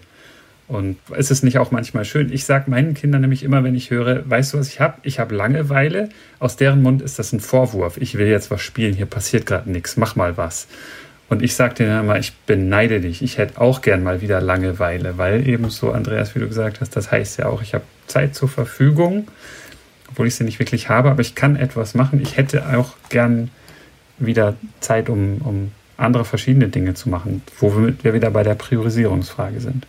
[0.72, 2.32] Und ist es nicht auch manchmal schön?
[2.32, 4.93] Ich sage meinen Kindern nämlich immer, wenn ich höre, weißt du, was ich habe?
[5.03, 6.07] Ich habe Langeweile.
[6.39, 7.97] Aus deren Mund ist das ein Vorwurf.
[7.97, 10.67] Ich will jetzt was spielen, hier passiert gerade nichts, mach mal was.
[11.28, 13.22] Und ich sage denen immer, ich beneide dich.
[13.22, 16.95] Ich hätte auch gern mal wieder Langeweile, weil eben so, Andreas, wie du gesagt hast,
[16.95, 19.28] das heißt ja auch, ich habe Zeit zur Verfügung,
[20.09, 22.22] obwohl ich sie nicht wirklich habe, aber ich kann etwas machen.
[22.22, 23.49] Ich hätte auch gern
[24.19, 29.59] wieder Zeit, um, um andere verschiedene Dinge zu machen, wo wir wieder bei der Priorisierungsfrage
[29.59, 29.86] sind.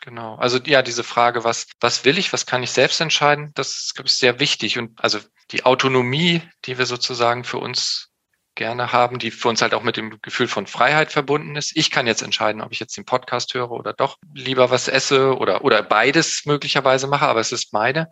[0.00, 0.36] Genau.
[0.36, 3.94] Also ja, diese Frage, was, was will ich, was kann ich selbst entscheiden, das ist,
[3.94, 4.78] glaube ich, sehr wichtig.
[4.78, 5.18] Und also
[5.50, 8.10] die Autonomie, die wir sozusagen für uns
[8.54, 11.76] gerne haben, die für uns halt auch mit dem Gefühl von Freiheit verbunden ist.
[11.76, 15.36] Ich kann jetzt entscheiden, ob ich jetzt den Podcast höre oder doch lieber was esse
[15.36, 18.10] oder, oder beides möglicherweise mache, aber es ist meine,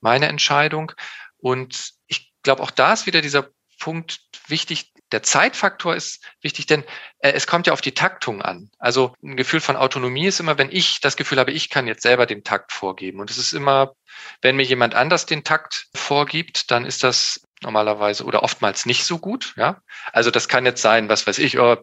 [0.00, 0.92] meine Entscheidung.
[1.38, 3.48] Und ich glaube, auch da ist wieder dieser
[3.80, 6.84] Punkt wichtig, der Zeitfaktor ist wichtig, denn
[7.20, 8.70] äh, es kommt ja auf die Taktung an.
[8.78, 12.02] Also ein Gefühl von Autonomie ist immer, wenn ich das Gefühl habe, ich kann jetzt
[12.02, 13.20] selber den Takt vorgeben.
[13.20, 13.94] Und es ist immer,
[14.42, 19.18] wenn mir jemand anders den Takt vorgibt, dann ist das normalerweise oder oftmals nicht so
[19.18, 19.54] gut.
[19.56, 19.80] Ja,
[20.12, 21.76] also das kann jetzt sein, was weiß ich, oh,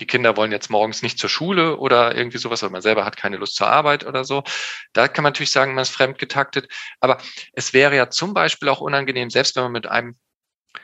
[0.00, 3.16] die Kinder wollen jetzt morgens nicht zur Schule oder irgendwie sowas, oder man selber hat
[3.16, 4.44] keine Lust zur Arbeit oder so.
[4.92, 6.70] Da kann man natürlich sagen, man ist fremd getaktet.
[7.00, 7.18] Aber
[7.52, 10.16] es wäre ja zum Beispiel auch unangenehm, selbst wenn man mit einem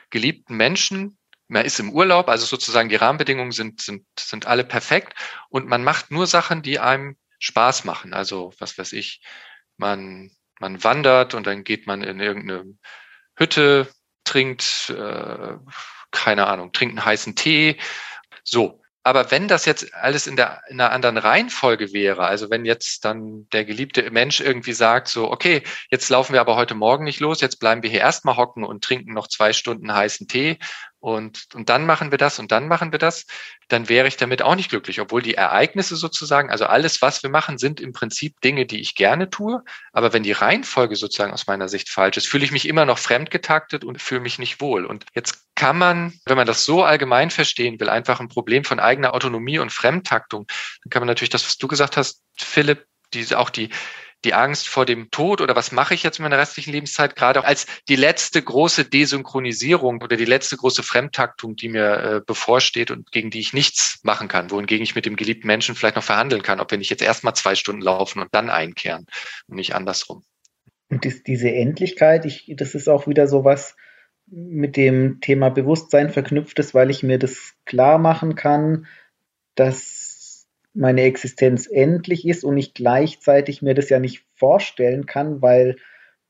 [0.09, 1.17] geliebten Menschen
[1.47, 5.13] man ist im Urlaub, also sozusagen die Rahmenbedingungen sind, sind, sind alle perfekt
[5.49, 8.13] und man macht nur Sachen, die einem Spaß machen.
[8.13, 9.21] Also was weiß ich,
[9.77, 12.65] man, man wandert und dann geht man in irgendeine
[13.35, 13.87] Hütte,
[14.23, 15.57] trinkt, äh,
[16.11, 17.77] keine Ahnung, trinkt einen heißen Tee.
[18.43, 18.81] So.
[19.03, 23.05] Aber wenn das jetzt alles in, der, in einer anderen Reihenfolge wäre, also wenn jetzt
[23.05, 27.19] dann der geliebte Mensch irgendwie sagt, so, okay, jetzt laufen wir aber heute Morgen nicht
[27.19, 30.57] los, jetzt bleiben wir hier erstmal hocken und trinken noch zwei Stunden heißen Tee
[31.05, 33.27] und, und dann machen wir das und dann machen wir das,
[33.67, 37.29] dann wäre ich damit auch nicht glücklich, obwohl die Ereignisse sozusagen, also alles, was wir
[37.29, 39.63] machen, sind im Prinzip Dinge, die ich gerne tue.
[39.93, 42.97] Aber wenn die Reihenfolge sozusagen aus meiner Sicht falsch ist, fühle ich mich immer noch
[42.97, 44.83] fremdgetaktet und fühle mich nicht wohl.
[44.83, 48.79] Und jetzt kann man, wenn man das so allgemein verstehen will, einfach ein Problem von
[48.79, 53.37] eigener Autonomie und Fremdtaktung, dann kann man natürlich das, was du gesagt hast, Philipp, diese,
[53.37, 53.69] auch die,
[54.25, 57.45] die Angst vor dem Tod oder was mache ich jetzt in meiner restlichen Lebenszeit, gerade
[57.45, 63.11] als die letzte große Desynchronisierung oder die letzte große Fremdtaktung, die mir äh, bevorsteht und
[63.11, 66.41] gegen die ich nichts machen kann, wohingegen ich mit dem geliebten Menschen vielleicht noch verhandeln
[66.41, 69.05] kann, ob wir nicht jetzt erstmal zwei Stunden laufen und dann einkehren
[69.47, 70.23] und nicht andersrum.
[70.89, 73.75] Und das, diese Endlichkeit, ich, das ist auch wieder so was
[74.27, 78.87] mit dem Thema Bewusstsein verknüpft ist, weil ich mir das klar machen kann,
[79.55, 79.94] dass
[80.75, 85.77] meine Existenz endlich ist und ich gleichzeitig mir das ja nicht vorstellen kann, weil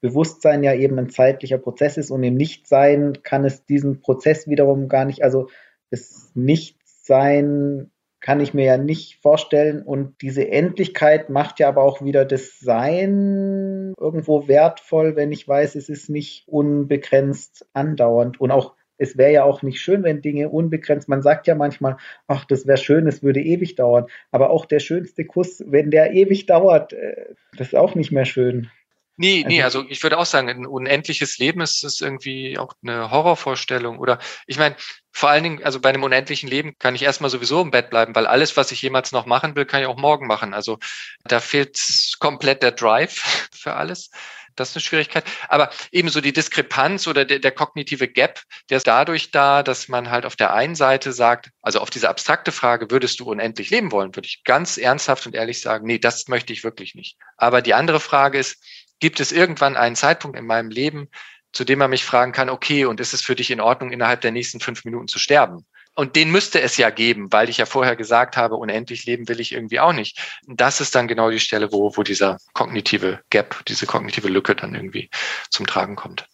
[0.02, 4.88] Bewusstsein ja eben ein zeitlicher Prozess ist und im Nichtsein kann es diesen Prozess wiederum
[4.88, 5.50] gar nicht, also
[5.90, 12.04] das Nichtsein kann ich mir ja nicht vorstellen und diese Endlichkeit macht ja aber auch
[12.04, 18.74] wieder das Sein irgendwo wertvoll, wenn ich weiß, es ist nicht unbegrenzt andauernd und auch
[18.98, 22.68] es wäre ja auch nicht schön, wenn Dinge unbegrenzt, man sagt ja manchmal, ach, das
[22.68, 24.08] wäre schön, es würde ewig dauern.
[24.32, 28.26] Aber auch der schönste Kuss, wenn der ewig dauert, äh, das ist auch nicht mehr
[28.26, 28.70] schön.
[29.18, 32.74] Nee, also, nee, also ich würde auch sagen, ein unendliches Leben ist, ist irgendwie auch
[32.84, 33.98] eine Horrorvorstellung.
[34.00, 34.76] Oder ich meine,
[35.12, 38.14] vor allen Dingen, also bei einem unendlichen Leben kann ich erstmal sowieso im Bett bleiben,
[38.14, 40.54] weil alles, was ich jemals noch machen will, kann ich auch morgen machen.
[40.54, 40.80] Also
[41.24, 41.80] da fehlt
[42.20, 44.12] komplett der Drive für alles.
[44.56, 45.26] Das ist eine Schwierigkeit.
[45.50, 50.10] Aber ebenso die Diskrepanz oder der, der, kognitive Gap, der ist dadurch da, dass man
[50.10, 53.92] halt auf der einen Seite sagt, also auf diese abstrakte Frage, würdest du unendlich leben
[53.92, 57.18] wollen, würde ich ganz ernsthaft und ehrlich sagen, nee, das möchte ich wirklich nicht.
[57.38, 58.64] Aber die andere Frage ist,
[59.00, 61.10] gibt es irgendwann einen Zeitpunkt in meinem Leben,
[61.52, 64.22] zu dem man mich fragen kann, okay, und ist es für dich in Ordnung, innerhalb
[64.22, 65.66] der nächsten fünf Minuten zu sterben?
[65.96, 69.40] Und den müsste es ja geben, weil ich ja vorher gesagt habe, unendlich leben will
[69.40, 70.40] ich irgendwie auch nicht.
[70.46, 74.76] Das ist dann genau die Stelle, wo, wo dieser kognitive Gap, diese kognitive Lücke dann
[74.76, 75.10] irgendwie
[75.50, 76.28] zum Tragen kommt.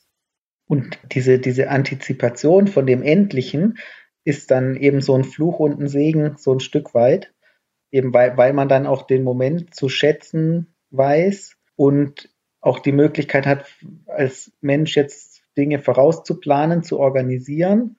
[0.65, 3.77] Und diese, diese Antizipation von dem Endlichen
[4.23, 7.31] ist dann eben so ein Fluch und ein Segen, so ein Stück weit.
[7.91, 12.29] Eben weil, weil man dann auch den Moment zu schätzen weiß und
[12.61, 13.65] auch die Möglichkeit hat,
[14.07, 17.97] als Mensch jetzt Dinge vorauszuplanen, zu organisieren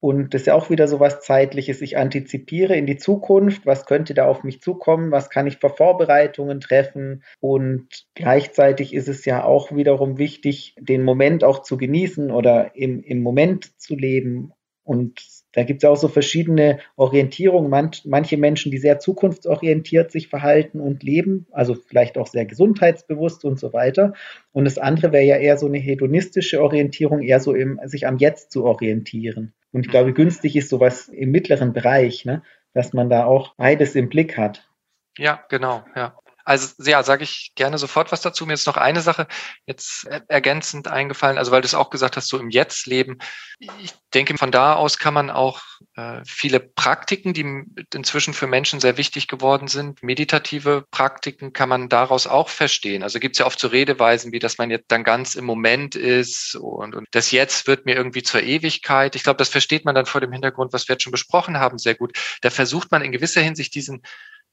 [0.00, 1.82] und das ist ja auch wieder so was Zeitliches.
[1.82, 3.66] Ich antizipiere in die Zukunft.
[3.66, 5.10] Was könnte da auf mich zukommen?
[5.10, 7.22] Was kann ich für Vorbereitungen treffen?
[7.38, 13.02] Und gleichzeitig ist es ja auch wiederum wichtig, den Moment auch zu genießen oder im,
[13.02, 14.52] im Moment zu leben.
[14.84, 15.20] Und
[15.52, 17.68] da gibt es auch so verschiedene Orientierungen.
[17.68, 23.44] Manch, manche Menschen, die sehr zukunftsorientiert sich verhalten und leben, also vielleicht auch sehr gesundheitsbewusst
[23.44, 24.14] und so weiter.
[24.52, 28.16] Und das andere wäre ja eher so eine hedonistische Orientierung, eher so im, sich am
[28.16, 29.52] Jetzt zu orientieren.
[29.72, 32.42] Und ich glaube, günstig ist sowas im mittleren Bereich, ne?
[32.72, 34.68] dass man da auch beides im Blick hat.
[35.16, 36.16] Ja, genau, ja.
[36.44, 38.46] Also ja, sage ich gerne sofort was dazu.
[38.46, 39.26] Mir ist noch eine Sache
[39.66, 43.18] jetzt ergänzend eingefallen, also weil du es auch gesagt hast, so im Jetzt leben.
[43.58, 45.60] Ich denke, von da aus kann man auch
[45.96, 47.64] äh, viele Praktiken, die
[47.94, 53.02] inzwischen für Menschen sehr wichtig geworden sind, meditative Praktiken, kann man daraus auch verstehen.
[53.02, 55.94] Also gibt es ja oft so Redeweisen, wie dass man jetzt dann ganz im Moment
[55.94, 59.14] ist und, und das Jetzt wird mir irgendwie zur Ewigkeit.
[59.14, 61.78] Ich glaube, das versteht man dann vor dem Hintergrund, was wir jetzt schon besprochen haben,
[61.78, 62.16] sehr gut.
[62.40, 64.02] Da versucht man in gewisser Hinsicht diesen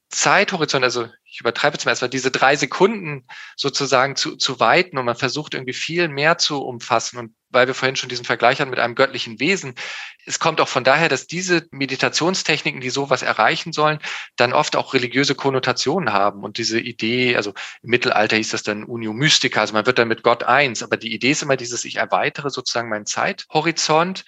[0.09, 3.25] Zeithorizont, also ich übertreibe ersten Mal, diese drei Sekunden
[3.57, 7.17] sozusagen zu, zu weiten und man versucht irgendwie viel mehr zu umfassen.
[7.17, 9.75] Und weil wir vorhin schon diesen Vergleich hatten mit einem göttlichen Wesen,
[10.25, 13.99] es kommt auch von daher, dass diese Meditationstechniken, die sowas erreichen sollen,
[14.37, 16.43] dann oft auch religiöse Konnotationen haben.
[16.43, 17.53] Und diese Idee, also
[17.83, 20.83] im Mittelalter hieß das dann Unio Mystica, also man wird dann mit Gott eins.
[20.83, 24.23] Aber die Idee ist immer dieses, ich erweitere sozusagen meinen Zeithorizont,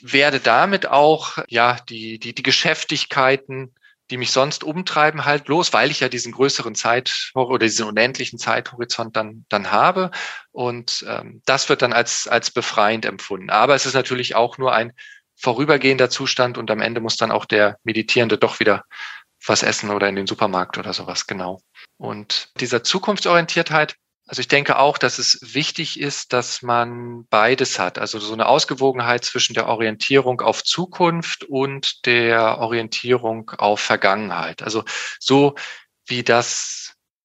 [0.00, 3.74] werde damit auch, ja, die, die, die Geschäftigkeiten
[4.10, 8.38] die mich sonst umtreiben, halt bloß, weil ich ja diesen größeren Zeit oder diesen unendlichen
[8.38, 10.10] Zeithorizont dann, dann habe.
[10.52, 13.50] Und ähm, das wird dann als, als befreiend empfunden.
[13.50, 14.92] Aber es ist natürlich auch nur ein
[15.36, 18.84] vorübergehender Zustand und am Ende muss dann auch der Meditierende doch wieder
[19.46, 21.60] was essen oder in den Supermarkt oder sowas, genau.
[21.96, 23.96] Und dieser Zukunftsorientiertheit,
[24.26, 27.98] also ich denke auch, dass es wichtig ist, dass man beides hat.
[27.98, 34.62] Also so eine Ausgewogenheit zwischen der Orientierung auf Zukunft und der Orientierung auf Vergangenheit.
[34.62, 34.84] Also
[35.20, 35.54] so
[36.06, 36.83] wie das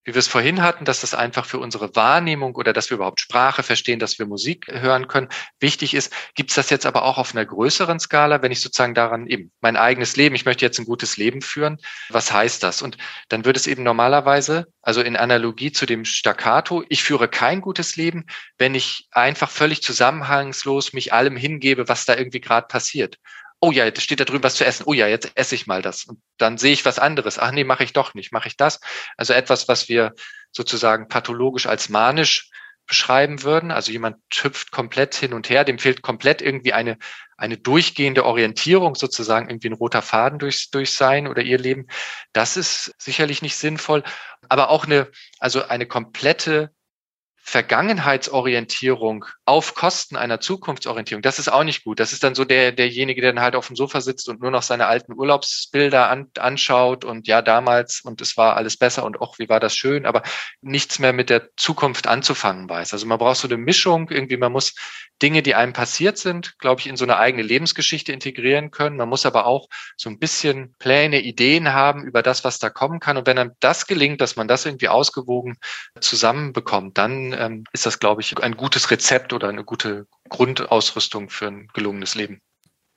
[0.10, 3.20] wie wir es vorhin hatten, dass das einfach für unsere Wahrnehmung oder dass wir überhaupt
[3.20, 5.30] Sprache verstehen, dass wir Musik hören können,
[5.60, 6.12] wichtig ist.
[6.34, 9.52] Gibt es das jetzt aber auch auf einer größeren Skala, wenn ich sozusagen daran eben
[9.62, 11.78] mein eigenes Leben, ich möchte jetzt ein gutes Leben führen,
[12.10, 12.82] was heißt das?
[12.82, 12.98] Und
[13.28, 17.96] dann würde es eben normalerweise, also in Analogie zu dem Staccato, ich führe kein gutes
[17.96, 18.26] Leben,
[18.58, 23.20] wenn ich einfach völlig zusammenhangslos mich allem hingebe, was da irgendwie gerade passiert
[23.62, 24.84] oh ja, da steht da drüben was zu essen.
[24.86, 26.06] Oh ja, jetzt esse ich mal das.
[26.06, 27.40] Und dann sehe ich was anderes.
[27.40, 28.32] Ach nee, mache ich doch nicht.
[28.32, 28.80] Mache ich das?
[29.18, 30.14] Also etwas, was wir
[30.52, 32.50] sozusagen pathologisch als manisch
[32.88, 33.72] beschreiben würden.
[33.72, 36.98] Also jemand hüpft komplett hin und her, dem fehlt komplett irgendwie eine,
[37.38, 41.88] eine durchgehende Orientierung, sozusagen irgendwie ein roter Faden durch, durch sein oder ihr Leben.
[42.34, 44.04] Das ist sicherlich nicht sinnvoll.
[44.50, 46.72] Aber auch eine, also eine komplette
[47.42, 52.00] Vergangenheitsorientierung auf Kosten einer Zukunftsorientierung, das ist auch nicht gut.
[52.00, 54.52] Das ist dann so der, derjenige, der dann halt auf dem Sofa sitzt und nur
[54.52, 59.22] noch seine alten Urlaubsbilder an, anschaut und ja, damals und es war alles besser und
[59.22, 60.24] auch, wie war das schön, aber
[60.62, 62.94] nichts mehr mit der Zukunft anzufangen weiß.
[62.94, 64.76] Also man braucht so eine Mischung, irgendwie, man muss
[65.22, 68.96] Dinge, die einem passiert sind, glaube ich, in so eine eigene Lebensgeschichte integrieren können.
[68.96, 69.68] Man muss aber auch
[69.98, 73.18] so ein bisschen Pläne, Ideen haben über das, was da kommen kann.
[73.18, 75.58] Und wenn einem das gelingt, dass man das irgendwie ausgewogen
[76.00, 81.48] zusammenbekommt, dann ähm, ist das, glaube ich, ein gutes Rezept oder eine gute Grundausrüstung für
[81.48, 82.42] ein gelungenes Leben.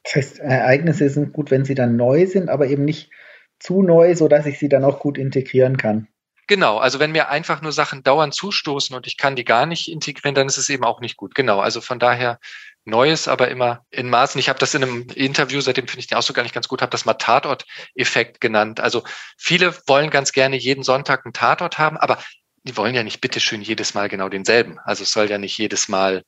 [0.05, 3.11] Das heißt, Ereignisse sind gut, wenn sie dann neu sind, aber eben nicht
[3.59, 6.09] zu neu, so dass ich sie dann auch gut integrieren kann.
[6.49, 9.91] Genau, also wenn mir einfach nur Sachen dauernd zustoßen und ich kann die gar nicht
[9.91, 11.35] integrieren, dann ist es eben auch nicht gut.
[11.35, 12.41] Genau, also von daher
[12.85, 14.41] Neues, aber immer in Maßen.
[14.41, 16.83] Ich habe das in einem Interview, seitdem finde ich den Ausdruck gar nicht ganz gut,
[16.83, 18.81] habe das mal Tatort-Effekt genannt.
[18.81, 19.05] Also
[19.39, 22.19] viele wollen ganz gerne jeden Sonntag einen Tatort haben, aber
[22.65, 24.79] die wollen ja nicht bitteschön jedes Mal genau denselben.
[24.85, 26.23] Also es soll ja nicht jedes Mal,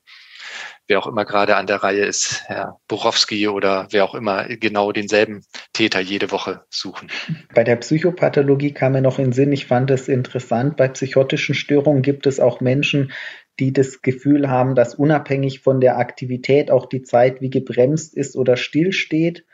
[0.87, 4.93] wer auch immer gerade an der Reihe ist, Herr Borowski oder wer auch immer, genau
[4.93, 7.11] denselben Täter jede Woche suchen.
[7.55, 12.03] Bei der Psychopathologie kam mir noch in Sinn, ich fand es interessant, bei psychotischen Störungen
[12.03, 13.13] gibt es auch Menschen,
[13.61, 18.37] die das Gefühl haben, dass unabhängig von der Aktivität auch die Zeit wie gebremst ist
[18.37, 19.45] oder stillsteht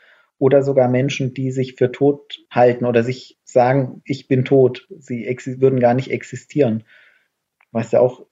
[0.41, 4.87] oder sogar Menschen, die sich für tot halten oder sich sagen, ich bin tot.
[4.97, 5.23] Sie
[5.61, 6.83] würden gar nicht existieren.
[7.71, 8.25] Was ja auch,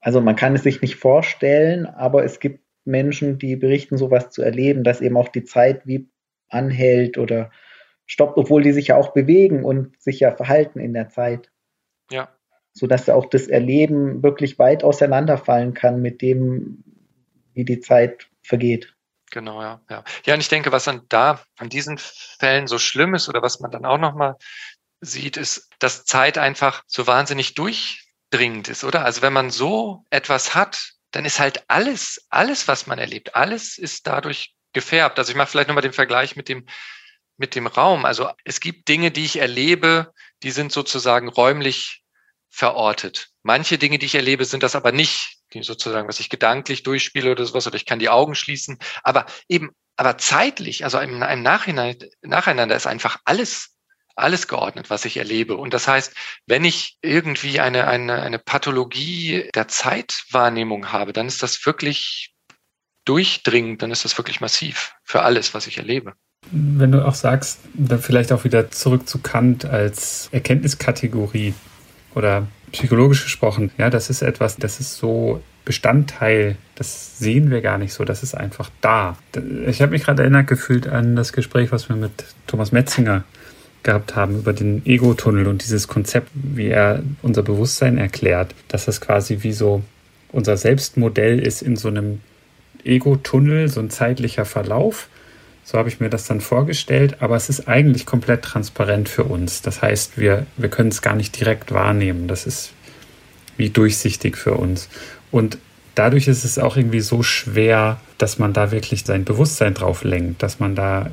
[0.00, 4.42] also man kann es sich nicht vorstellen, aber es gibt Menschen, die berichten, sowas zu
[4.42, 6.08] erleben, dass eben auch die Zeit wie
[6.48, 7.50] anhält oder
[8.06, 11.50] stoppt, obwohl die sich ja auch bewegen und sich ja verhalten in der Zeit.
[12.12, 12.28] Ja.
[12.74, 16.84] Sodass auch das Erleben wirklich weit auseinanderfallen kann mit dem,
[17.54, 18.94] wie die Zeit vergeht.
[19.30, 20.04] Genau, ja, ja.
[20.26, 23.60] Ja, und ich denke, was dann da an diesen Fällen so schlimm ist oder was
[23.60, 24.36] man dann auch nochmal
[25.00, 29.04] sieht, ist, dass Zeit einfach so wahnsinnig durchdringend ist, oder?
[29.04, 33.78] Also wenn man so etwas hat, dann ist halt alles, alles, was man erlebt, alles
[33.78, 35.18] ist dadurch gefärbt.
[35.18, 36.66] Also ich mache vielleicht nochmal den Vergleich mit dem,
[37.36, 38.04] mit dem Raum.
[38.04, 40.12] Also es gibt Dinge, die ich erlebe,
[40.42, 42.02] die sind sozusagen räumlich
[42.48, 43.28] verortet.
[43.42, 47.44] Manche Dinge, die ich erlebe, sind das aber nicht, sozusagen, was ich gedanklich durchspiele oder
[47.44, 48.78] sowas, oder ich kann die Augen schließen.
[49.02, 53.76] Aber eben, aber zeitlich, also im, im Nachhinein, nacheinander ist einfach alles
[54.16, 55.56] alles geordnet, was ich erlebe.
[55.56, 56.14] Und das heißt,
[56.46, 62.34] wenn ich irgendwie eine, eine, eine Pathologie der Zeitwahrnehmung habe, dann ist das wirklich
[63.04, 66.14] durchdringend, dann ist das wirklich massiv für alles, was ich erlebe.
[66.50, 71.54] Wenn du auch sagst, dann vielleicht auch wieder zurück zu Kant als Erkenntniskategorie
[72.14, 77.78] oder psychologisch gesprochen, ja, das ist etwas, das ist so Bestandteil, das sehen wir gar
[77.78, 79.16] nicht so, das ist einfach da.
[79.66, 82.12] Ich habe mich gerade erinnert gefühlt an das Gespräch, was wir mit
[82.46, 83.24] Thomas Metzinger
[83.82, 89.00] gehabt haben über den Ego-Tunnel und dieses Konzept, wie er unser Bewusstsein erklärt, dass das
[89.00, 89.82] quasi wie so
[90.32, 92.20] unser Selbstmodell ist in so einem
[92.84, 95.08] Ego-Tunnel, so ein zeitlicher Verlauf.
[95.70, 99.62] So habe ich mir das dann vorgestellt, aber es ist eigentlich komplett transparent für uns.
[99.62, 102.26] Das heißt, wir, wir können es gar nicht direkt wahrnehmen.
[102.26, 102.72] Das ist
[103.56, 104.88] wie durchsichtig für uns.
[105.30, 105.58] Und
[105.94, 110.42] dadurch ist es auch irgendwie so schwer, dass man da wirklich sein Bewusstsein drauf lenkt,
[110.42, 111.08] dass man da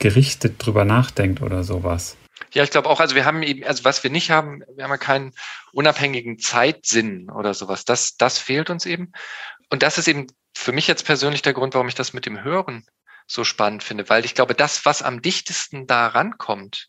[0.00, 2.16] gerichtet drüber nachdenkt oder sowas.
[2.52, 4.90] Ja, ich glaube auch, also wir haben eben, also was wir nicht haben, wir haben
[4.90, 5.30] ja keinen
[5.72, 7.84] unabhängigen Zeitsinn oder sowas.
[7.84, 9.12] Das, das fehlt uns eben.
[9.70, 12.42] Und das ist eben für mich jetzt persönlich der Grund, warum ich das mit dem
[12.42, 12.84] Hören
[13.26, 16.88] so spannend finde, weil ich glaube, das, was am dichtesten da rankommt,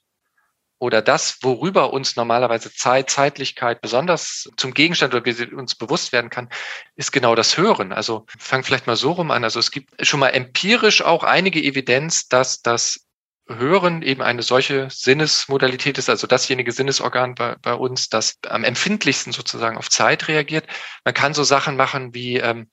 [0.78, 6.30] oder das, worüber uns normalerweise Zeit, Zeitlichkeit besonders zum Gegenstand oder wir uns bewusst werden
[6.30, 6.50] kann,
[6.96, 7.94] ist genau das Hören.
[7.94, 9.44] Also fang vielleicht mal so rum an.
[9.44, 13.08] Also es gibt schon mal empirisch auch einige Evidenz, dass das
[13.48, 19.34] Hören eben eine solche Sinnesmodalität ist, also dasjenige Sinnesorgan bei, bei uns, das am empfindlichsten
[19.34, 20.66] sozusagen auf Zeit reagiert.
[21.06, 22.70] Man kann so Sachen machen wie ähm,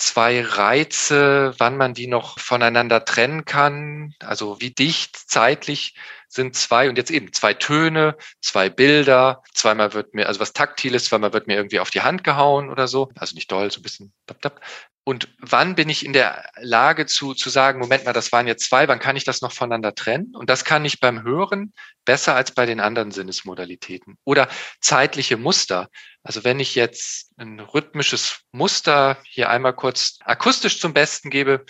[0.00, 5.94] zwei Reize, wann man die noch voneinander trennen kann, also wie dicht zeitlich
[6.28, 11.04] sind zwei und jetzt eben zwei Töne, zwei Bilder, zweimal wird mir, also was Taktiles,
[11.04, 13.82] zweimal wird mir irgendwie auf die Hand gehauen oder so, also nicht doll, so ein
[13.82, 14.60] bisschen dab, dab.
[15.04, 18.66] Und wann bin ich in der Lage zu, zu sagen, Moment mal, das waren jetzt
[18.66, 20.34] zwei, wann kann ich das noch voneinander trennen?
[20.36, 21.72] Und das kann ich beim Hören
[22.04, 24.18] besser als bei den anderen Sinnesmodalitäten.
[24.24, 24.48] Oder
[24.80, 25.88] zeitliche Muster.
[26.22, 31.64] Also wenn ich jetzt ein rhythmisches Muster hier einmal kurz akustisch zum Besten gebe,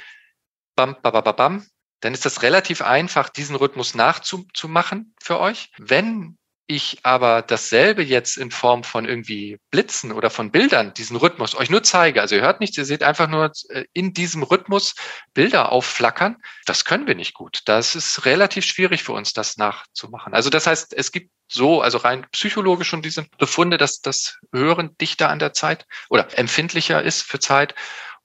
[0.74, 1.66] bam, bam, bam, bam,
[2.00, 5.70] dann ist das relativ einfach, diesen Rhythmus nachzumachen für euch.
[5.78, 6.36] Wenn
[6.70, 11.68] ich aber dasselbe jetzt in Form von irgendwie Blitzen oder von Bildern, diesen Rhythmus euch
[11.68, 14.94] nur zeige, also ihr hört nichts, ihr seht einfach nur äh, in diesem Rhythmus
[15.34, 17.62] Bilder aufflackern, das können wir nicht gut.
[17.64, 20.32] Das ist relativ schwierig für uns, das nachzumachen.
[20.32, 24.96] Also das heißt, es gibt so, also rein psychologisch schon diese Befunde, dass das Hören
[24.98, 27.74] dichter an der Zeit oder empfindlicher ist für Zeit.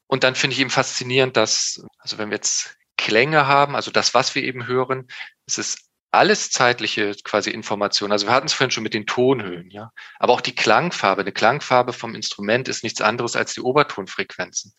[0.06, 4.14] Und dann finde ich eben faszinierend, dass, also wenn wir jetzt Klänge haben, also das,
[4.14, 5.08] was wir eben hören,
[5.48, 5.80] es ist
[6.16, 8.12] alles zeitliche quasi Information.
[8.12, 9.92] Also wir hatten es vorhin schon mit den Tonhöhen, ja.
[10.20, 11.22] Aber auch die Klangfarbe.
[11.22, 14.74] Eine Klangfarbe vom Instrument ist nichts anderes als die Obertonfrequenzen.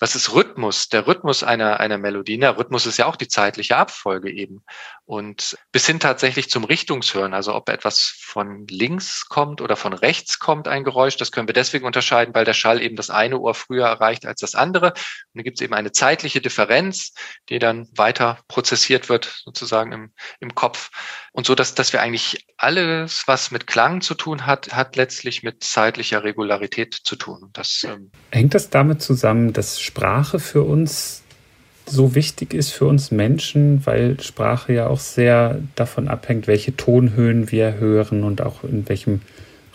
[0.00, 0.88] Was ist Rhythmus?
[0.88, 2.38] Der Rhythmus einer, einer Melodie.
[2.38, 4.64] Der Rhythmus ist ja auch die zeitliche Abfolge eben.
[5.04, 7.34] Und bis hin tatsächlich zum Richtungshören.
[7.34, 11.18] Also ob etwas von links kommt oder von rechts kommt, ein Geräusch.
[11.18, 14.40] Das können wir deswegen unterscheiden, weil der Schall eben das eine Ohr früher erreicht als
[14.40, 14.86] das andere.
[14.86, 14.94] Und
[15.34, 17.12] dann gibt es eben eine zeitliche Differenz,
[17.50, 20.90] die dann weiter prozessiert wird, sozusagen im, im Kopf.
[21.32, 25.42] Und so, dass, dass wir eigentlich alles, was mit Klang zu tun hat, hat letztlich
[25.42, 27.50] mit zeitlicher Regularität zu tun.
[27.52, 31.22] Das, ähm Hängt das damit zusammen, dass Sprache für uns
[31.84, 37.50] so wichtig ist für uns Menschen, weil Sprache ja auch sehr davon abhängt, welche Tonhöhen
[37.50, 39.20] wir hören und auch in welchem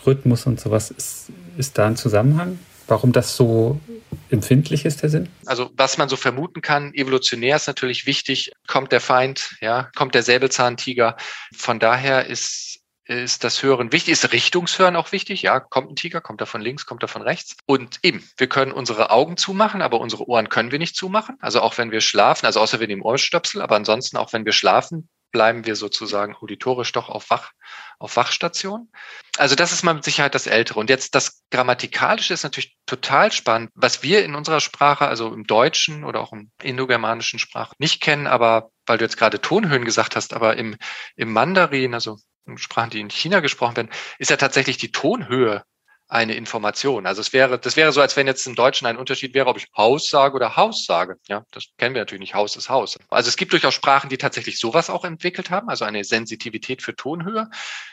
[0.06, 0.90] Rhythmus und sowas.
[0.90, 2.60] Ist, ist da ein Zusammenhang?
[2.88, 3.82] Warum das so
[4.30, 5.28] empfindlich ist, der Sinn?
[5.46, 10.16] Also was man so vermuten kann, evolutionär ist natürlich wichtig, kommt der Feind, ja, kommt
[10.16, 11.18] der Säbelzahntiger.
[11.54, 15.44] Von daher ist ist das Hören wichtig, ist Richtungshören auch wichtig.
[15.44, 17.56] Ja, kommt ein Tiger, kommt er von links, kommt er von rechts.
[17.66, 21.38] Und eben, wir können unsere Augen zumachen, aber unsere Ohren können wir nicht zumachen.
[21.40, 24.54] Also auch wenn wir schlafen, also außer wir nehmen Ohrstöpsel, aber ansonsten auch wenn wir
[24.54, 27.52] schlafen, bleiben wir sozusagen auditorisch doch auf Wach,
[28.00, 28.90] auf Wachstation.
[29.38, 30.80] Also das ist mal mit Sicherheit das Ältere.
[30.80, 35.44] Und jetzt das Grammatikalische ist natürlich total spannend, was wir in unserer Sprache, also im
[35.46, 40.16] Deutschen oder auch im indogermanischen Sprache nicht kennen, aber weil du jetzt gerade Tonhöhen gesagt
[40.16, 40.78] hast, aber im,
[41.18, 42.18] im Mandarin, also
[42.56, 45.64] Sprachen, die in China gesprochen werden, ist ja tatsächlich die Tonhöhe
[46.08, 47.08] eine Information.
[47.08, 49.58] Also es wäre, das wäre so, als wenn jetzt im Deutschen ein Unterschied wäre, ob
[49.58, 51.16] ich Haus sage oder Haus sage.
[51.28, 52.36] Ja, das kennen wir natürlich nicht.
[52.36, 52.98] Haus ist Haus.
[53.10, 56.96] Also es gibt durchaus Sprachen, die tatsächlich sowas auch entwickelt haben, also eine Sensitivität für
[56.96, 57.50] Tonhöhe.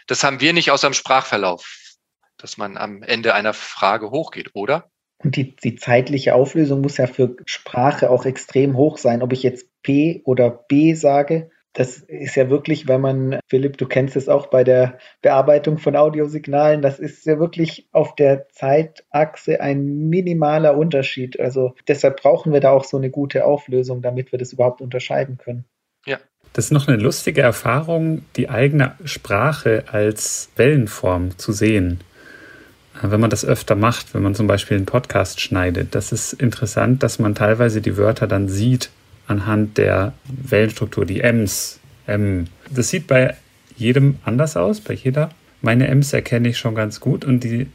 [0.07, 1.95] Das haben wir nicht aus einem Sprachverlauf,
[2.37, 4.91] dass man am Ende einer Frage hochgeht, oder?
[5.19, 9.23] Und die, die zeitliche Auflösung muss ja für Sprache auch extrem hoch sein.
[9.23, 13.87] Ob ich jetzt P oder B sage, das ist ja wirklich, wenn man, Philipp, du
[13.87, 19.61] kennst es auch bei der Bearbeitung von Audiosignalen, das ist ja wirklich auf der Zeitachse
[19.61, 21.41] ein minimaler Unterschied.
[21.41, 25.39] Also deshalb brauchen wir da auch so eine gute Auflösung, damit wir das überhaupt unterscheiden
[25.39, 25.65] können.
[26.05, 26.19] Ja.
[26.53, 32.01] Das ist noch eine lustige Erfahrung, die eigene Sprache als Wellenform zu sehen.
[33.01, 37.03] Wenn man das öfter macht, wenn man zum Beispiel einen Podcast schneidet, das ist interessant,
[37.03, 38.91] dass man teilweise die Wörter dann sieht
[39.33, 41.81] anhand der Wellenstruktur, die Ms.
[42.07, 42.47] M.
[42.71, 43.37] Das sieht bei
[43.77, 45.31] jedem anders aus, bei jeder.
[45.61, 47.69] Meine Ms erkenne ich schon ganz gut und die,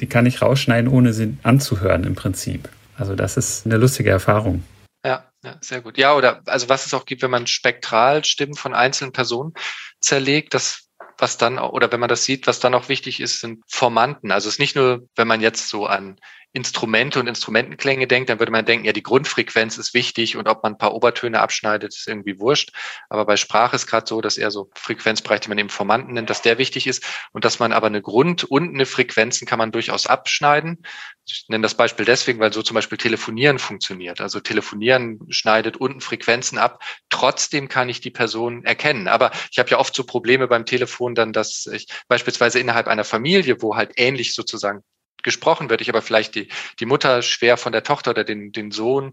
[0.00, 2.68] die kann ich rausschneiden, ohne sie anzuhören im Prinzip.
[2.96, 4.64] Also das ist eine lustige Erfahrung.
[5.04, 5.98] Ja, ja, sehr gut.
[5.98, 9.52] Ja, oder also was es auch gibt, wenn man spektral Stimmen von einzelnen Personen
[10.00, 10.88] zerlegt, das
[11.18, 14.32] was dann, oder wenn man das sieht, was dann auch wichtig ist, sind Formanten.
[14.32, 16.18] Also es ist nicht nur, wenn man jetzt so an
[16.54, 20.62] Instrumente und Instrumentenklänge denkt, dann würde man denken, ja, die Grundfrequenz ist wichtig und ob
[20.62, 22.72] man ein paar Obertöne abschneidet, ist irgendwie wurscht.
[23.08, 26.28] Aber bei Sprache ist gerade so, dass eher so Frequenzbereich, die man eben Formanten nennt,
[26.28, 29.72] dass der wichtig ist und dass man aber eine Grund- und eine Frequenzen kann man
[29.72, 30.82] durchaus abschneiden.
[31.24, 34.20] Ich nenne das Beispiel deswegen, weil so zum Beispiel Telefonieren funktioniert.
[34.20, 36.82] Also Telefonieren schneidet unten Frequenzen ab.
[37.08, 39.08] Trotzdem kann ich die Person erkennen.
[39.08, 43.04] Aber ich habe ja oft so Probleme beim Telefon dann, dass ich beispielsweise innerhalb einer
[43.04, 44.82] Familie, wo halt ähnlich sozusagen
[45.22, 46.48] gesprochen wird, ich aber vielleicht die,
[46.80, 49.12] die Mutter schwer von der Tochter oder den, den Sohn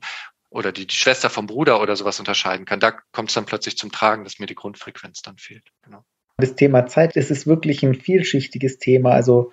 [0.49, 2.80] oder die, die Schwester vom Bruder oder sowas unterscheiden kann.
[2.80, 5.68] Da kommt es dann plötzlich zum Tragen, dass mir die Grundfrequenz dann fehlt.
[5.84, 6.03] Genau.
[6.38, 9.12] Das Thema Zeit, das ist wirklich ein vielschichtiges Thema.
[9.12, 9.51] Also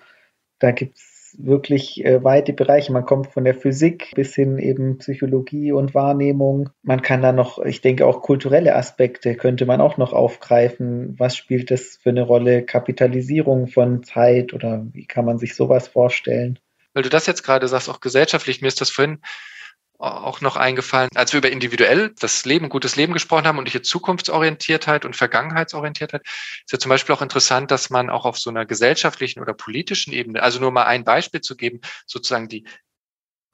[0.59, 2.91] da gibt es wirklich äh, weite Bereiche.
[2.91, 6.69] Man kommt von der Physik bis hin eben Psychologie und Wahrnehmung.
[6.83, 11.15] Man kann da noch, ich denke auch kulturelle Aspekte könnte man auch noch aufgreifen.
[11.17, 12.63] Was spielt das für eine Rolle?
[12.63, 16.59] Kapitalisierung von Zeit oder wie kann man sich sowas vorstellen?
[16.93, 19.19] Weil du das jetzt gerade sagst, auch gesellschaftlich, mir ist das vorhin
[19.99, 23.83] auch noch eingefallen, als wir über individuell das Leben, gutes Leben gesprochen haben und hier
[23.83, 28.65] Zukunftsorientiertheit und Vergangenheitsorientiertheit, ist ja zum Beispiel auch interessant, dass man auch auf so einer
[28.65, 32.65] gesellschaftlichen oder politischen Ebene, also nur mal ein Beispiel zu geben, sozusagen die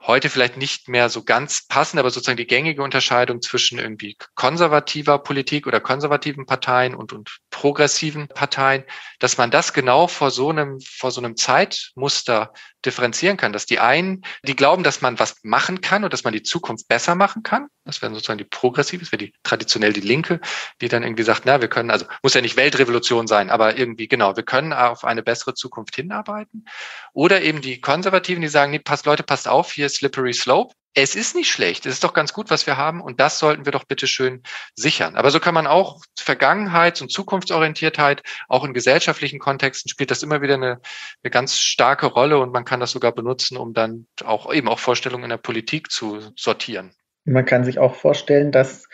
[0.05, 5.19] heute vielleicht nicht mehr so ganz passend, aber sozusagen die gängige Unterscheidung zwischen irgendwie konservativer
[5.19, 8.83] Politik oder konservativen Parteien und, und progressiven Parteien,
[9.19, 12.51] dass man das genau vor so einem, vor so einem Zeitmuster
[12.85, 16.33] differenzieren kann, dass die einen, die glauben, dass man was machen kann und dass man
[16.33, 17.67] die Zukunft besser machen kann.
[17.85, 20.39] Das wären sozusagen die progressive, das wäre die traditionell die Linke,
[20.81, 24.07] die dann irgendwie sagt, na, wir können, also muss ja nicht Weltrevolution sein, aber irgendwie
[24.07, 26.65] genau, wir können auf eine bessere Zukunft hinarbeiten.
[27.13, 30.73] Oder eben die Konservativen, die sagen, nee, passt, Leute, passt auf, hier ist Slippery Slope
[30.95, 33.65] es ist nicht schlecht, es ist doch ganz gut, was wir haben und das sollten
[33.65, 34.43] wir doch bitte schön
[34.75, 35.15] sichern.
[35.15, 40.41] Aber so kann man auch Vergangenheits- und Zukunftsorientiertheit, auch in gesellschaftlichen Kontexten spielt das immer
[40.41, 40.81] wieder eine,
[41.23, 44.79] eine ganz starke Rolle und man kann das sogar benutzen, um dann auch eben auch
[44.79, 46.91] Vorstellungen in der Politik zu sortieren.
[47.25, 48.87] Man kann sich auch vorstellen, dass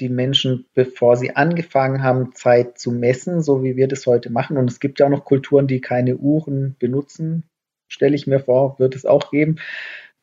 [0.00, 4.56] die Menschen, bevor sie angefangen haben, Zeit zu messen, so wie wir das heute machen.
[4.56, 7.48] Und es gibt ja auch noch Kulturen, die keine Uhren benutzen,
[7.88, 9.58] stelle ich mir vor, wird es auch geben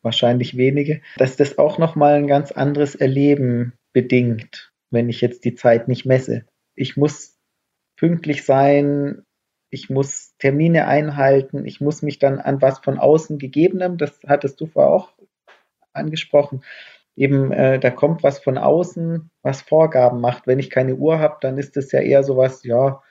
[0.06, 5.54] wahrscheinlich wenige, dass das auch nochmal ein ganz anderes Erleben bedingt, wenn ich jetzt die
[5.54, 6.46] Zeit nicht messe.
[6.76, 7.36] Ich muss
[7.96, 9.24] pünktlich sein,
[9.68, 14.60] ich muss Termine einhalten, ich muss mich dann an was von außen gegebenem, das hattest
[14.60, 15.12] du vorher auch
[15.92, 16.62] angesprochen,
[17.16, 20.46] eben äh, da kommt was von außen, was Vorgaben macht.
[20.46, 23.02] Wenn ich keine Uhr habe, dann ist es ja eher sowas, ja,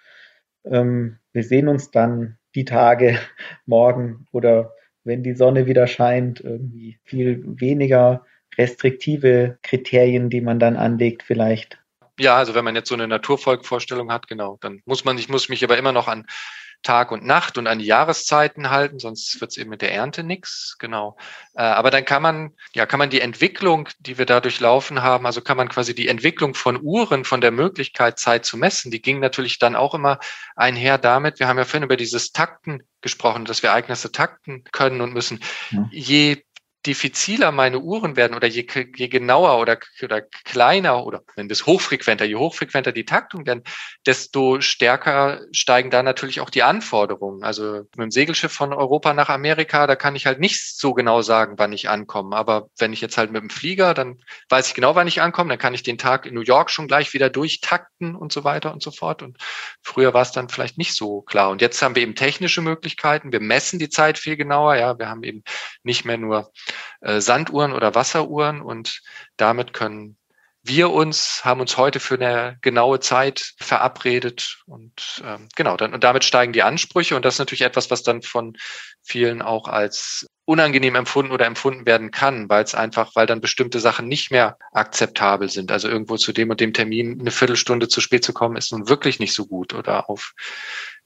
[0.64, 3.20] ähm, wir sehen uns dann die Tage
[3.66, 4.72] morgen oder
[5.06, 8.26] wenn die Sonne wieder scheint, irgendwie viel weniger
[8.58, 11.80] restriktive Kriterien, die man dann anlegt, vielleicht.
[12.20, 15.50] Ja, also wenn man jetzt so eine Naturvolkvorstellung hat, genau, dann muss man, ich muss
[15.50, 16.26] mich aber immer noch an
[16.86, 20.24] Tag und Nacht und an die Jahreszeiten halten, sonst wird es eben mit der Ernte
[20.24, 21.18] nichts, genau.
[21.56, 25.26] Äh, aber dann kann man, ja, kann man die Entwicklung, die wir dadurch laufen haben,
[25.26, 29.02] also kann man quasi die Entwicklung von Uhren, von der Möglichkeit, Zeit zu messen, die
[29.02, 30.20] ging natürlich dann auch immer
[30.56, 35.02] einher damit, wir haben ja vorhin über dieses Takten gesprochen, dass wir Ereignisse takten können
[35.02, 35.42] und müssen.
[35.72, 35.90] Ja.
[35.92, 36.45] Je
[36.86, 38.66] diffiziler meine Uhren werden oder je,
[38.96, 43.64] je genauer oder, oder kleiner oder wenn es hochfrequenter, je hochfrequenter die Taktung werden,
[44.06, 47.44] desto stärker steigen da natürlich auch die Anforderungen.
[47.44, 51.22] Also mit dem Segelschiff von Europa nach Amerika, da kann ich halt nicht so genau
[51.22, 52.36] sagen, wann ich ankomme.
[52.36, 55.50] Aber wenn ich jetzt halt mit dem Flieger, dann weiß ich genau, wann ich ankomme,
[55.50, 58.74] dann kann ich den Tag in New York schon gleich wieder durchtakten und so weiter
[58.74, 59.24] und so fort.
[59.24, 59.38] Und
[59.82, 61.50] früher war es dann vielleicht nicht so klar.
[61.50, 63.32] Und jetzt haben wir eben technische Möglichkeiten.
[63.32, 64.76] Wir messen die Zeit viel genauer.
[64.76, 65.44] Ja, wir haben eben
[65.84, 66.52] nicht mehr nur
[67.02, 69.02] äh, Sanduhren oder Wasseruhren und
[69.38, 70.18] damit können
[70.68, 76.04] wir uns haben uns heute für eine genaue Zeit verabredet und ähm, genau dann und
[76.04, 78.58] damit steigen die Ansprüche und das ist natürlich etwas, was dann von
[79.04, 83.80] vielen auch als unangenehm empfunden oder empfunden werden kann, weil es einfach, weil dann bestimmte
[83.80, 85.72] Sachen nicht mehr akzeptabel sind.
[85.72, 88.88] Also irgendwo zu dem und dem Termin eine Viertelstunde zu spät zu kommen, ist nun
[88.88, 90.34] wirklich nicht so gut oder auf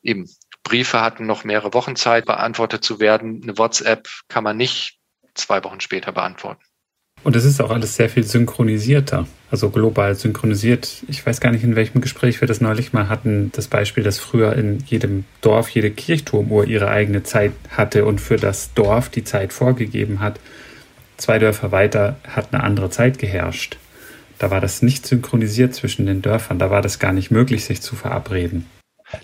[0.02, 0.30] eben
[0.64, 3.42] Briefe hatten noch mehrere Wochen Zeit beantwortet zu werden.
[3.44, 4.99] Eine WhatsApp kann man nicht
[5.34, 6.64] zwei Wochen später beantworten.
[7.24, 11.04] Und es ist auch alles sehr viel synchronisierter, also global synchronisiert.
[11.10, 13.52] Ich weiß gar nicht, in welchem Gespräch wir das neulich mal hatten.
[13.54, 18.38] Das Beispiel, dass früher in jedem Dorf jede Kirchturmuhr ihre eigene Zeit hatte und für
[18.38, 20.40] das Dorf die Zeit vorgegeben hat.
[21.18, 23.78] Zwei Dörfer weiter hat eine andere Zeit geherrscht.
[24.38, 26.60] Da war das nicht synchronisiert zwischen den Dörfern.
[26.60, 28.66] Da war das gar nicht möglich, sich zu verabreden.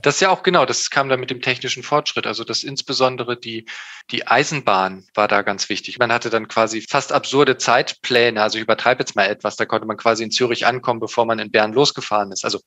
[0.02, 2.28] Das ist ja auch genau, das kam dann mit dem technischen Fortschritt.
[2.28, 3.66] Also das insbesondere die,
[4.12, 6.00] die Eisenbahn war da ganz wichtig.
[6.00, 8.42] Man hatte dann quasi fast absurde Zeitpläne.
[8.42, 9.56] Also ich übertreibe jetzt mal etwas.
[9.56, 12.44] Da konnte man quasi in Zürich ankommen, bevor man in Bern losgefahren ist.
[12.46, 12.60] Also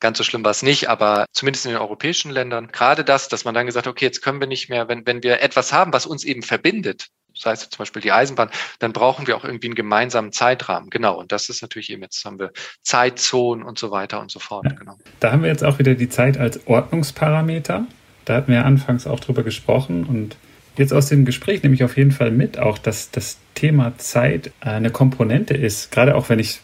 [0.00, 2.68] ganz so schlimm war es nicht, aber zumindest in den europäischen Ländern.
[2.72, 5.22] Gerade das, dass man dann gesagt hat, okay, jetzt können wir nicht mehr, wenn, wenn
[5.22, 9.26] wir etwas haben, was uns eben verbindet, sei es zum Beispiel die Eisenbahn, dann brauchen
[9.26, 10.90] wir auch irgendwie einen gemeinsamen Zeitrahmen.
[10.90, 11.18] Genau.
[11.18, 14.66] Und das ist natürlich eben, jetzt haben wir Zeitzonen und so weiter und so fort.
[14.66, 14.72] Ja.
[14.72, 14.98] Genau.
[15.20, 17.86] Da haben wir jetzt auch wieder die Zeit als Ordnungsparameter.
[18.24, 20.36] Da hatten wir anfangs auch drüber gesprochen und
[20.76, 24.50] jetzt aus dem Gespräch nehme ich auf jeden Fall mit, auch dass das Thema Zeit
[24.60, 26.60] eine Komponente ist, gerade auch wenn ich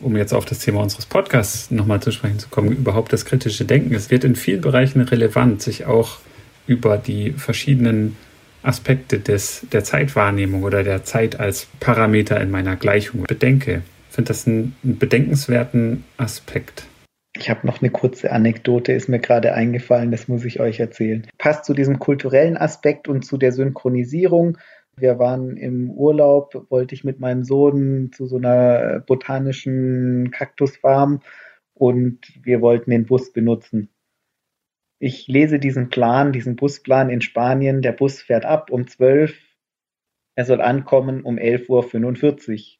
[0.00, 3.64] um jetzt auf das Thema unseres Podcasts nochmal zu sprechen zu kommen, überhaupt das kritische
[3.64, 3.94] Denken.
[3.94, 6.18] Es wird in vielen Bereichen relevant, sich auch
[6.66, 8.16] über die verschiedenen
[8.66, 13.82] Aspekte des, der Zeitwahrnehmung oder der Zeit als Parameter in meiner Gleichung bedenke.
[14.08, 16.86] Ich finde das einen, einen bedenkenswerten Aspekt.
[17.38, 21.26] Ich habe noch eine kurze Anekdote, ist mir gerade eingefallen, das muss ich euch erzählen.
[21.38, 24.56] Passt zu diesem kulturellen Aspekt und zu der Synchronisierung.
[24.96, 31.20] Wir waren im Urlaub, wollte ich mit meinem Sohn zu so einer botanischen Kaktusfarm
[31.74, 33.90] und wir wollten den Bus benutzen
[35.06, 37.80] ich lese diesen Plan, diesen Busplan in Spanien.
[37.80, 39.34] Der Bus fährt ab um 12.
[40.34, 42.78] Er soll ankommen um 11.45 Uhr.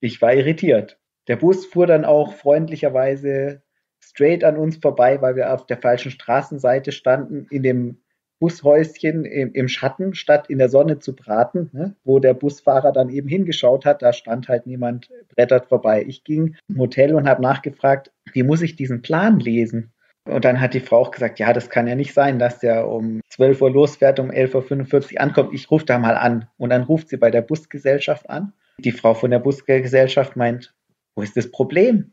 [0.00, 0.98] Ich war irritiert.
[1.28, 3.62] Der Bus fuhr dann auch freundlicherweise
[4.00, 7.98] straight an uns vorbei, weil wir auf der falschen Straßenseite standen, in dem
[8.40, 13.08] Bushäuschen im, im Schatten, statt in der Sonne zu braten, ne, wo der Busfahrer dann
[13.08, 14.02] eben hingeschaut hat.
[14.02, 16.04] Da stand halt niemand, brettert vorbei.
[16.06, 19.92] Ich ging im Hotel und habe nachgefragt, wie muss ich diesen Plan lesen?
[20.28, 22.86] Und dann hat die Frau auch gesagt, ja, das kann ja nicht sein, dass der
[22.86, 25.54] um 12 Uhr losfährt, um 11.45 Uhr ankommt.
[25.54, 26.48] Ich rufe da mal an.
[26.58, 28.52] Und dann ruft sie bei der Busgesellschaft an.
[28.78, 30.74] Die Frau von der Busgesellschaft meint,
[31.16, 32.12] wo ist das Problem?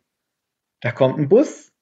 [0.81, 1.73] Da kommt ein Bus,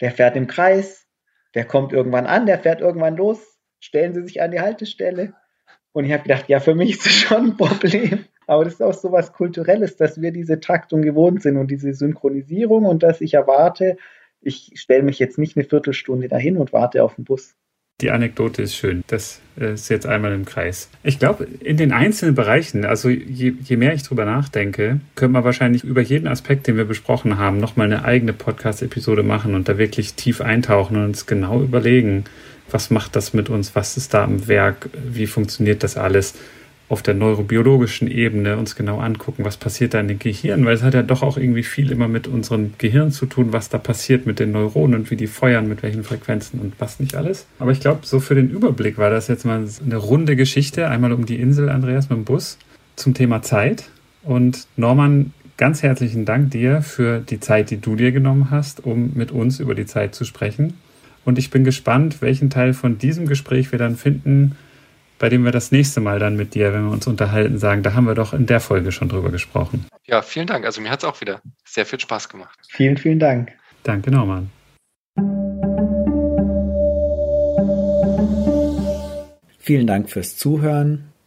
[0.00, 1.06] der fährt im Kreis,
[1.54, 3.58] der kommt irgendwann an, der fährt irgendwann los.
[3.80, 5.34] Stellen Sie sich an die Haltestelle.
[5.92, 8.24] Und ich habe gedacht, ja, für mich ist das schon ein Problem.
[8.46, 11.92] Aber das ist auch so was Kulturelles, dass wir diese Taktung gewohnt sind und diese
[11.92, 13.96] Synchronisierung und dass ich erwarte,
[14.42, 17.54] ich stelle mich jetzt nicht eine Viertelstunde dahin und warte auf den Bus.
[18.00, 19.04] Die Anekdote ist schön.
[19.06, 20.90] Das äh, ist jetzt einmal im Kreis.
[21.04, 25.44] Ich glaube, in den einzelnen Bereichen, also je, je mehr ich drüber nachdenke, können wir
[25.44, 29.78] wahrscheinlich über jeden Aspekt, den wir besprochen haben, nochmal eine eigene Podcast-Episode machen und da
[29.78, 32.24] wirklich tief eintauchen und uns genau überlegen,
[32.70, 36.34] was macht das mit uns, was ist da am Werk, wie funktioniert das alles
[36.92, 40.82] auf der neurobiologischen Ebene uns genau angucken, was passiert da in den Gehirn, weil es
[40.82, 44.26] hat ja doch auch irgendwie viel immer mit unserem Gehirn zu tun, was da passiert
[44.26, 47.46] mit den Neuronen und wie die feuern, mit welchen Frequenzen und was nicht alles.
[47.58, 51.14] Aber ich glaube, so für den Überblick war das jetzt mal eine runde Geschichte, einmal
[51.14, 52.58] um die Insel, Andreas, mit dem Bus
[52.96, 53.84] zum Thema Zeit.
[54.22, 59.12] Und Norman, ganz herzlichen Dank dir für die Zeit, die du dir genommen hast, um
[59.14, 60.74] mit uns über die Zeit zu sprechen.
[61.24, 64.56] Und ich bin gespannt, welchen Teil von diesem Gespräch wir dann finden,
[65.22, 67.94] bei dem wir das nächste Mal dann mit dir, wenn wir uns unterhalten, sagen, da
[67.94, 69.86] haben wir doch in der Folge schon drüber gesprochen.
[70.04, 70.64] Ja, vielen Dank.
[70.64, 72.58] Also mir hat es auch wieder sehr viel Spaß gemacht.
[72.68, 73.52] Vielen, vielen Dank.
[73.84, 74.50] Danke Norman.
[79.60, 81.11] Vielen Dank fürs Zuhören.